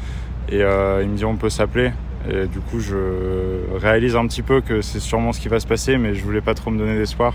[0.48, 1.92] Et il me dit on peut s'appeler.
[2.30, 5.66] Et du coup, je réalise un petit peu que c'est sûrement ce qui va se
[5.66, 7.34] passer, mais je voulais pas trop me donner d'espoir.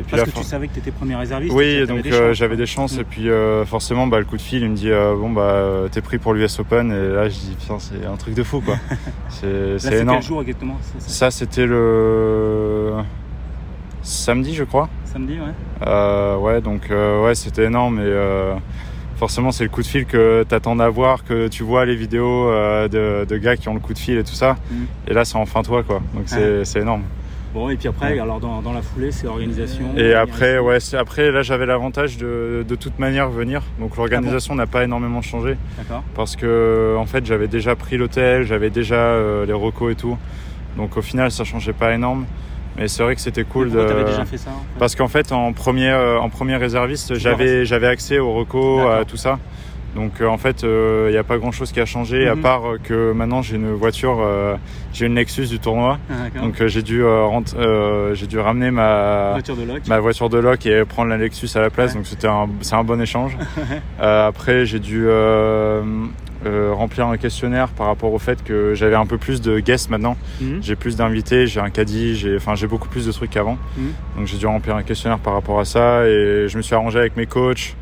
[0.00, 2.56] Et puis Parce que tu savais que tu étais premier réserviste Oui, donc euh, j'avais
[2.56, 2.96] des chances.
[2.96, 5.88] Et puis euh, forcément, bah, le coup de fil, il me dit euh, Bon, bah,
[5.92, 6.90] t'es pris pour l'US Open.
[6.90, 8.76] Et là, je dis Putain, c'est un truc de fou, quoi.
[9.28, 10.20] c'est énorme.
[10.20, 10.78] quel jour exactement?
[10.98, 12.94] Ça, c'était le
[14.02, 14.88] samedi, je crois.
[15.04, 16.36] Samedi, ouais.
[16.36, 18.00] ouais, donc ouais, c'était énorme.
[18.00, 18.54] Et
[19.20, 22.48] forcément c'est le coup de fil que tu attends d'avoir, que tu vois les vidéos
[22.48, 24.56] euh, de, gars qui ont le coup de fil et tout ça.
[24.70, 24.74] Mm.
[25.08, 26.00] Et là c'est enfin toi quoi.
[26.14, 27.02] Donc c'est énorme.
[27.52, 29.84] Bon et puis après alors dans, la foulée c'est organisation.
[29.94, 33.62] Et après ouais après là j'avais l'avantage de de toute manière venir.
[33.78, 35.58] Donc l'organisation n'a pas énormément changé.
[36.14, 40.16] Parce que en fait j'avais déjà pris l'hôtel, j'avais déjà euh, les recos et tout.
[40.78, 42.24] Donc au final ça changeait pas énorme.
[42.76, 44.04] Mais c'est vrai que c'était cool de.
[44.04, 48.18] déjà fait ça Parce qu'en fait, en premier, euh, en premier réserviste, j'avais, j'avais accès
[48.18, 49.38] au reco, à tout ça.
[49.96, 52.36] Donc euh, en fait, il euh, n'y a pas grand chose qui a changé à
[52.36, 52.42] mhm.
[52.42, 54.24] part que maintenant j'ai une voiture,
[54.92, 55.98] j'ai une Nexus du tournoi.
[56.08, 57.02] Ah, donc j'ai dû
[58.12, 59.88] j'ai dû ramener ma voiture de loc.
[59.88, 61.94] ma voiture de loc et prendre la Nexus à la place.
[61.94, 62.28] Donc c'était
[62.60, 63.36] c'est un bon échange.
[63.98, 65.08] après j'ai dû
[66.46, 69.90] euh, remplir un questionnaire par rapport au fait que j'avais un peu plus de guests
[69.90, 70.16] maintenant.
[70.40, 70.62] Mhm.
[70.62, 73.58] J'ai plus d'invités, j'ai un caddie, j'ai enfin j'ai beaucoup plus de trucs qu'avant.
[73.76, 73.92] Mhm.
[74.16, 76.98] Donc j'ai dû remplir un questionnaire par rapport à ça et je me suis arrangé
[76.98, 77.76] avec mes coachs,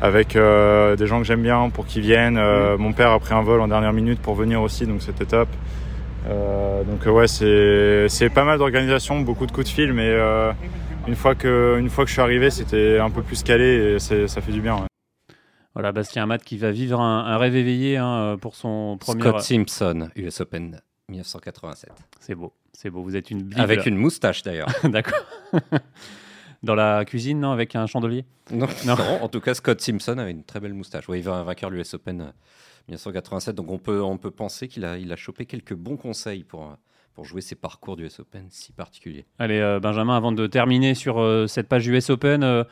[0.00, 2.38] avec euh, des gens que j'aime bien pour qu'ils viennent.
[2.38, 2.82] Euh, mhm.
[2.82, 5.48] Mon père a pris un vol en dernière minute pour venir aussi, donc c'était top.
[6.86, 10.14] donc ouais, c'est c'est pas mal d'organisation, beaucoup de coups de fil, mais
[11.08, 13.98] une fois que une fois que je suis arrivé, c'était un peu plus calé et
[13.98, 14.76] ça fait du bien.
[15.74, 19.22] Voilà, Bastien Amat qui va vivre un, rêve éveillé hein, pour son premier.
[19.22, 21.90] Scott Simpson, US Open 1987.
[22.20, 23.02] C'est beau, c'est beau.
[23.02, 23.60] Vous êtes une Bible.
[23.60, 24.68] Avec une moustache d'ailleurs.
[24.84, 25.18] D'accord.
[26.62, 28.24] Dans la cuisine, non Avec un chandelier?
[28.50, 28.94] Non, non.
[28.94, 31.08] en tout cas, Scott Simpson avait une très belle moustache.
[31.08, 32.32] Oui, il va vainqueur l'US Open
[32.88, 33.48] 1987.
[33.48, 36.42] Euh, Donc on peut, on peut penser qu'il a, il a chopé quelques bons conseils
[36.42, 36.74] pour,
[37.12, 39.26] pour jouer ses parcours du US Open si particuliers.
[39.38, 42.64] Allez, euh, Benjamin, avant de terminer sur euh, cette page US Open,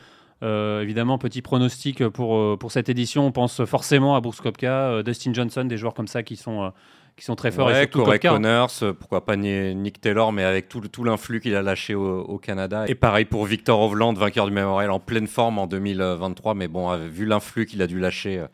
[0.42, 3.26] évidemment, petit pronostic pour, pour cette édition.
[3.26, 6.72] On pense forcément à Brooks Kopka, Dustin Johnson, des joueurs comme ça qui sont
[7.16, 7.70] qui sont très forts.
[7.70, 11.94] et Corey Connors, pourquoi pas Nick Taylor, mais avec tout, tout l'influx qu'il a lâché
[11.94, 12.84] au, Canada.
[12.88, 16.96] Et pareil pour Victor Hovland, vainqueur du Memorial en pleine forme en 2023, mais bon,
[17.08, 18.46] vu l'influx qu'il a dû lâcher euh,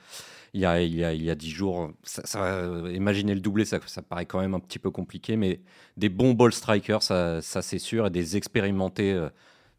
[0.55, 3.41] il y a, il y a, il y a 10 jours, ça, euh, imaginer le
[3.41, 5.61] doubler, ça, ça paraît quand même un petit peu compliqué, mais
[5.97, 9.12] des bons ball strikers, ça, ça c'est sûr, et des expérimentés.
[9.12, 9.28] Euh,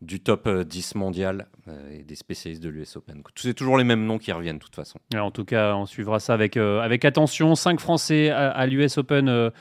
[0.02, 3.22] du top 10 euh, mondial euh, et des spécialistes de l'US Open.
[3.36, 5.00] C'est toujours les mêmes noms qui reviennent de toute façon.
[5.16, 7.56] en tout cas, on suivra ça avec, euh, avec attention.
[7.56, 9.52] 5 Français à, l'US Open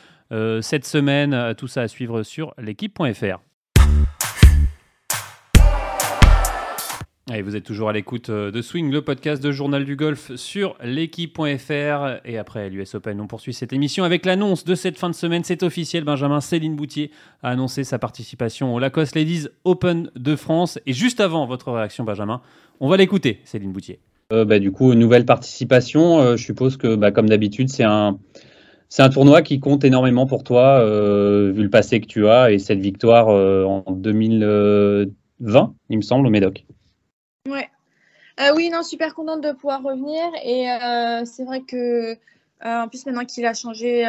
[0.61, 1.55] cette semaine.
[1.57, 3.48] Tout ça à suivre sur l'équipe.fr.
[7.35, 10.35] Et vous êtes toujours à l'écoute euh, de Swing, le podcast de Journal du Golf
[10.37, 12.21] sur l'équipe.fr.
[12.25, 15.45] Et après l'US Open, on poursuit cette émission avec l'annonce de cette fin de semaine.
[15.45, 17.11] C'est officiel, Benjamin Céline Boutier
[17.43, 20.79] a annoncé sa participation au Lacoste Ladies Open de France.
[20.87, 22.41] Et juste avant votre réaction, Benjamin,
[22.81, 23.99] on va l'écouter, Céline Boutier.
[24.33, 26.21] Euh, bah, du coup, nouvelle participation.
[26.21, 28.19] Euh, je suppose que, bah, comme d'habitude, c'est un,
[28.89, 32.59] c'est un tournoi qui compte énormément pour toi, vu le passé que tu as et
[32.59, 36.65] cette victoire en 2020, il me semble, au Médoc.
[37.49, 37.69] Ouais.
[38.41, 40.25] Euh, oui, non, super contente de pouvoir revenir.
[40.45, 42.17] Et euh, c'est vrai que, euh,
[42.63, 44.05] en plus, maintenant qu'il a changé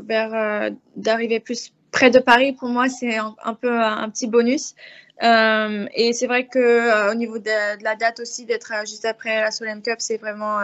[0.00, 4.74] vers d'arriver plus près de Paris, pour moi, c'est un, peu un, petit bonus.
[5.20, 9.82] et c'est vrai que au niveau de, la date aussi, d'être juste après la Solheim
[9.82, 10.58] Cup, c'est vraiment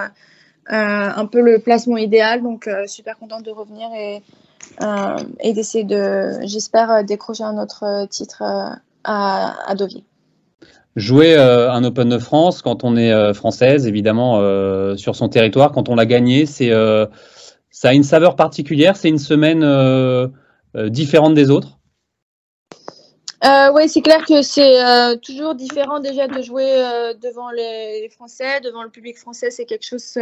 [0.66, 2.42] un peu le placement idéal.
[2.42, 4.22] Donc, super contente de revenir et,
[5.52, 8.42] d'essayer de, j'espère, décrocher un autre titre
[9.04, 9.74] à, à
[10.98, 15.28] jouer euh, un Open de France quand on est euh, française, évidemment, euh, sur son
[15.28, 16.70] territoire, quand on l'a gagné, c'est
[17.70, 18.96] ça a une saveur particulière.
[18.96, 19.60] C'est une semaine
[20.74, 21.78] différente des autres.
[23.72, 24.80] oui, c'est clair que c'est
[25.22, 26.66] toujours différent déjà de jouer
[27.22, 29.50] devant les, Français, devant le public français.
[29.50, 30.18] C'est quelque chose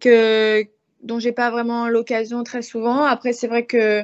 [0.00, 0.64] que
[1.04, 3.02] dont j'ai pas vraiment l'occasion très souvent.
[3.04, 4.02] Après, c'est vrai que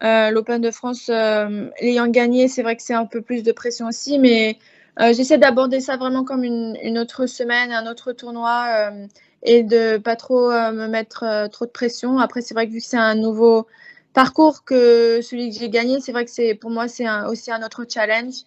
[0.00, 4.20] l'Open de France, l'ayant gagné, c'est vrai que c'est un peu plus de pression aussi,
[4.20, 4.58] mais
[5.00, 9.06] euh, j'essaie d'aborder ça vraiment comme une, autre semaine, un autre tournoi euh,
[9.42, 12.18] et de pas trop euh, me mettre trop de pression.
[12.18, 13.66] Après, c'est vrai que vu que c'est un nouveau
[14.12, 17.62] parcours que celui que j'ai gagné, c'est vrai que c'est pour moi c'est aussi un
[17.62, 18.44] autre challenge.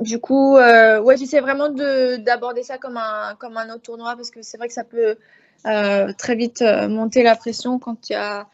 [0.00, 4.42] du coup, ouais, j'essaie vraiment d'aborder ça comme un, comme un autre tournoi parce que
[4.42, 5.16] c'est vrai que ça peut
[5.62, 8.48] très vite monter la pression quand il y a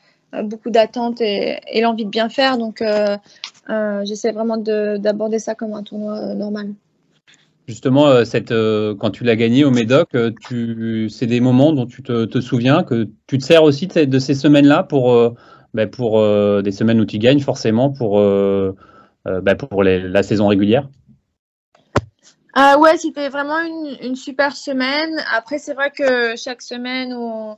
[0.45, 2.59] beaucoup d'attentes et, et l'envie de bien faire.
[2.59, 2.83] Donc,
[3.71, 6.75] euh, j'essaie vraiment d'aborder ça comme un tournoi euh, normal.
[7.69, 8.53] Justement, euh, cette,
[8.99, 10.09] quand tu l'as gagné au Médoc,
[11.09, 14.83] c'est des moments dont tu te, souviens, que tu te sers aussi de, ces semaines-là
[14.83, 15.37] pour,
[15.73, 16.21] bah, pour
[16.63, 18.21] des semaines où tu gagnes forcément pour,
[19.25, 20.89] bah, pour la saison régulière?
[22.55, 25.23] Ah ouais, c'était vraiment une, une, super semaine.
[25.33, 27.57] Après, c'est vrai que chaque semaine, on,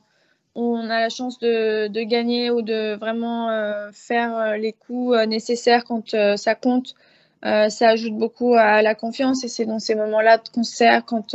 [0.54, 5.26] on a la chance de, gagner ou de vraiment euh, faire euh, les coups euh,
[5.26, 6.94] nécessaires quand ça compte,
[7.42, 11.34] ça ajoute beaucoup à la confiance et c'est dans ces moments-là de concert quand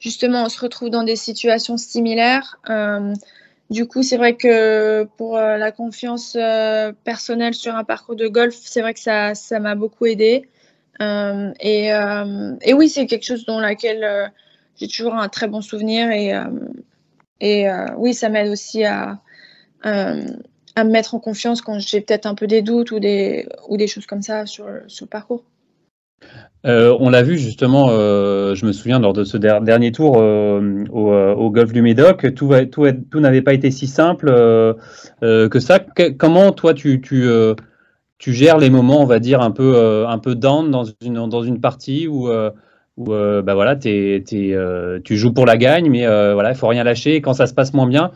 [0.00, 2.58] justement on se retrouve dans des situations similaires.
[3.70, 6.36] du coup, c'est vrai que pour la confiance
[7.04, 10.48] personnelle sur un parcours de golf, c'est vrai que ça, ça m'a beaucoup aidé.
[11.00, 14.32] Et, et, oui, c'est quelque chose dont laquelle
[14.80, 16.32] j'ai toujours un très bon souvenir et
[17.40, 19.18] et euh, oui, ça m'aide aussi à,
[19.86, 20.24] euh,
[20.76, 23.76] à me mettre en confiance quand j'ai peut-être un peu des doutes ou des, ou
[23.76, 25.44] des choses comme ça sur, sur le parcours.
[26.66, 31.50] Euh, on l'a vu justement, je me souviens lors de ce dernier tour au, au,
[31.50, 34.26] golf du Médoc, tout n'avait pas été si simple
[35.22, 35.80] que ça.
[36.18, 37.26] comment toi tu, tu,
[38.18, 41.42] tu, gères les moments, on va dire, un peu, un peu down dans une, dans
[41.42, 42.28] une partie où
[43.00, 46.68] où euh, bah voilà, euh, tu joues pour la gagne, mais euh, voilà, il faut
[46.68, 47.22] rien lâcher.
[47.22, 48.12] quand ça se passe moins bien,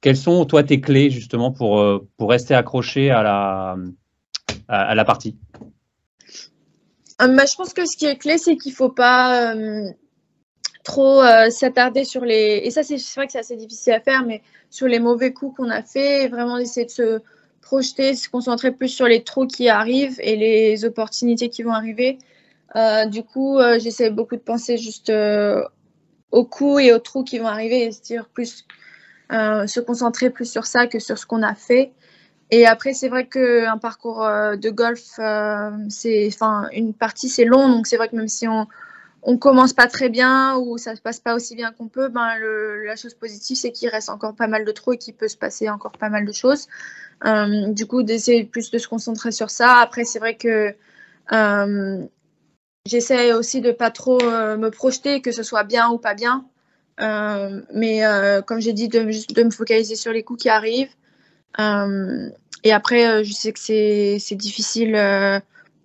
[0.00, 1.84] quelles sont toi tes clés justement pour,
[2.16, 3.76] pour rester accroché à la,
[4.68, 5.36] à, la partie?
[7.18, 9.54] Bah, Je pense que ce qui est clé, c'est qu'il ne faut pas
[10.82, 12.62] trop s'attarder sur les.
[12.64, 15.58] Et ça, c'est vrai que c'est assez difficile à faire, mais sur les mauvais coups
[15.58, 17.20] qu'on a fait, vraiment essayer de se
[17.60, 22.18] projeter, se concentrer plus sur les trous qui arrivent et les opportunités qui vont arriver.
[22.76, 25.62] Euh, du coup, euh, j'essaie beaucoup de penser juste euh,
[26.30, 28.66] aux coups et aux trous qui vont arriver et se plus,
[29.30, 31.92] se concentrer plus sur ça que sur ce qu'on a fait.
[32.50, 35.18] Et après, c'est vrai qu'un parcours de golf,
[35.88, 37.68] c'est, enfin, une partie, c'est long.
[37.68, 38.66] Donc, c'est vrai que même si on,
[39.22, 42.28] on commence pas très bien ou ça se passe pas aussi bien qu'on peut, ben
[42.84, 45.36] la chose positive, c'est qu'il reste encore pas mal de trous et qu'il peut se
[45.36, 46.68] passer encore pas mal de choses.
[47.24, 49.76] du coup, d'essayer plus de se concentrer sur ça.
[49.76, 50.74] Après, c'est vrai que
[52.86, 56.44] j'essaie aussi de pas trop me projeter, que ce soit bien ou pas bien.
[56.98, 58.02] mais
[58.46, 59.02] comme j'ai dit, de,
[59.42, 60.94] me focaliser sur les coups qui arrivent.
[61.58, 64.96] et après, je sais que c'est difficile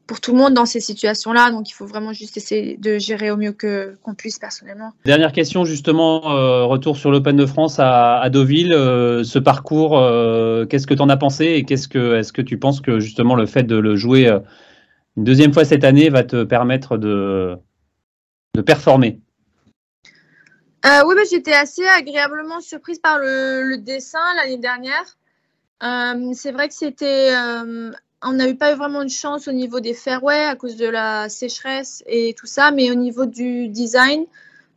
[0.07, 1.51] pour tout le monde dans ces situations-là.
[1.51, 4.93] Donc, il faut vraiment juste essayer de gérer au mieux que qu'on puisse personnellement.
[5.05, 8.73] Dernière question, justement, euh, retour sur l'Open de France à, Deauville.
[8.73, 12.41] Euh, ce parcours, euh, qu'est-ce que tu en as pensé et qu'est-ce que, est-ce que
[12.41, 14.31] tu penses que justement le fait de le jouer
[15.17, 17.57] une deuxième fois cette année va te permettre de,
[18.65, 19.19] performer
[20.85, 25.17] Oui, bah, j'étais assez agréablement surprise par le, dessin l'année dernière.
[26.33, 27.33] c'est vrai que c'était
[28.23, 30.87] on n'a eu pas eu vraiment de chance au niveau des fairways à cause de
[30.87, 34.25] la sécheresse et tout ça, mais au niveau du design,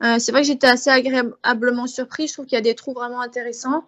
[0.03, 2.26] euh, c'est vrai que j'étais assez agréablement surpris.
[2.26, 3.84] Je trouve qu'il y a des trous vraiment intéressants.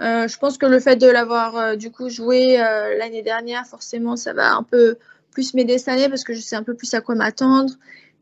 [0.00, 2.56] Euh, je pense que le fait de l'avoir euh, du coup joué
[2.98, 4.98] l'année dernière, forcément, ça va un peu
[5.32, 7.74] plus cette année parce que je sais un peu plus à quoi m'attendre.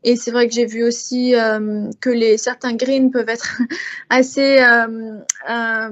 [0.03, 1.33] Et c'est vrai que j'ai vu aussi
[1.99, 3.61] que les certains greens peuvent être
[4.09, 4.59] assez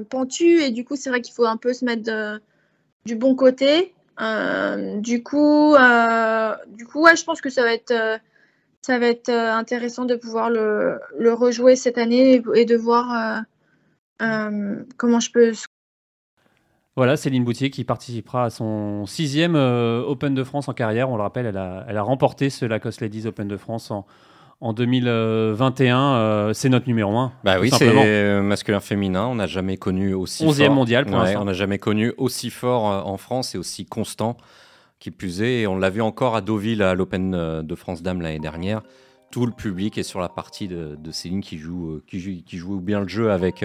[0.08, 2.40] pentus et du coup c'est vrai qu'il faut un peu se mettre
[3.04, 3.94] du bon côté.
[4.20, 8.18] Euh, du coup, euh, du coup, je pense que ça va être, euh,
[8.82, 11.00] ça va être intéressant de pouvoir le,
[11.32, 13.42] rejouer cette année et, de voir
[14.18, 15.52] comment je peux.
[16.96, 21.08] Voilà, Céline Boutier qui participera à son sixième Open de France en carrière.
[21.10, 24.06] On le rappelle, elle a, elle a remporté ce Lacoste Ladies Open de France en,
[24.62, 27.32] en 2021, euh, c'est notre numéro 1.
[27.44, 29.26] Bah oui, c'est masculin-féminin.
[29.26, 33.00] On n'a jamais connu aussi 11e mondial pour On n'a jamais connu aussi fort euh,
[33.00, 34.36] en France et aussi constant
[34.98, 35.60] qui plus est.
[35.62, 38.82] Et on l'a vu encore à Deauville à l'Open euh, de France Dames l'année dernière.
[39.30, 42.80] Tout le public est sur la partie de, Céline qui joue, qui, joue, qui joue
[42.80, 43.64] bien le jeu avec,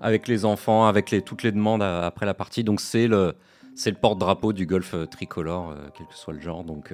[0.00, 2.64] avec les enfants, avec les, toutes les demandes après la partie.
[2.64, 3.34] Donc c'est le,
[3.84, 6.64] le porte-drapeau du golf tricolore, quel que soit le genre.
[6.64, 6.92] Donc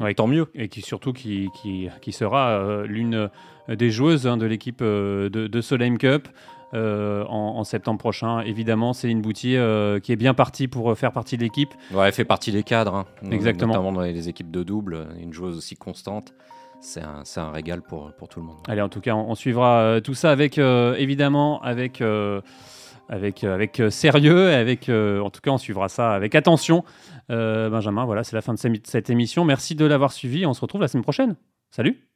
[0.00, 0.46] Ouais, tant mieux.
[0.54, 3.30] Et qui surtout qui, qui, qui sera euh, l'une
[3.68, 6.28] des joueuses hein, de l'équipe euh, de, de Solheim Cup.
[6.72, 8.40] Euh, en, septembre prochain.
[8.40, 9.54] Évidemment, Céline Boutier
[10.02, 11.72] qui est bien partie pour faire partie de l'équipe.
[11.92, 13.06] Ouais, elle fait partie des cadres, hein.
[13.30, 13.74] Exactement.
[13.74, 16.34] notamment dans les équipes de double, une joueuse aussi constante.
[16.84, 17.02] C'est
[17.40, 18.58] un, régal pour, pour tout le monde.
[18.68, 22.02] Allez, en tout cas, on, suivra tout ça avec, évidemment, avec
[23.08, 26.84] avec, euh, avec euh, sérieux, avec, euh, en tout cas, on suivra ça avec attention.
[27.28, 29.44] Benjamin, voilà, c'est la fin de cette émission.
[29.44, 30.44] Merci de l'avoir suivi.
[30.44, 31.36] On se retrouve la semaine prochaine.
[31.70, 32.13] Salut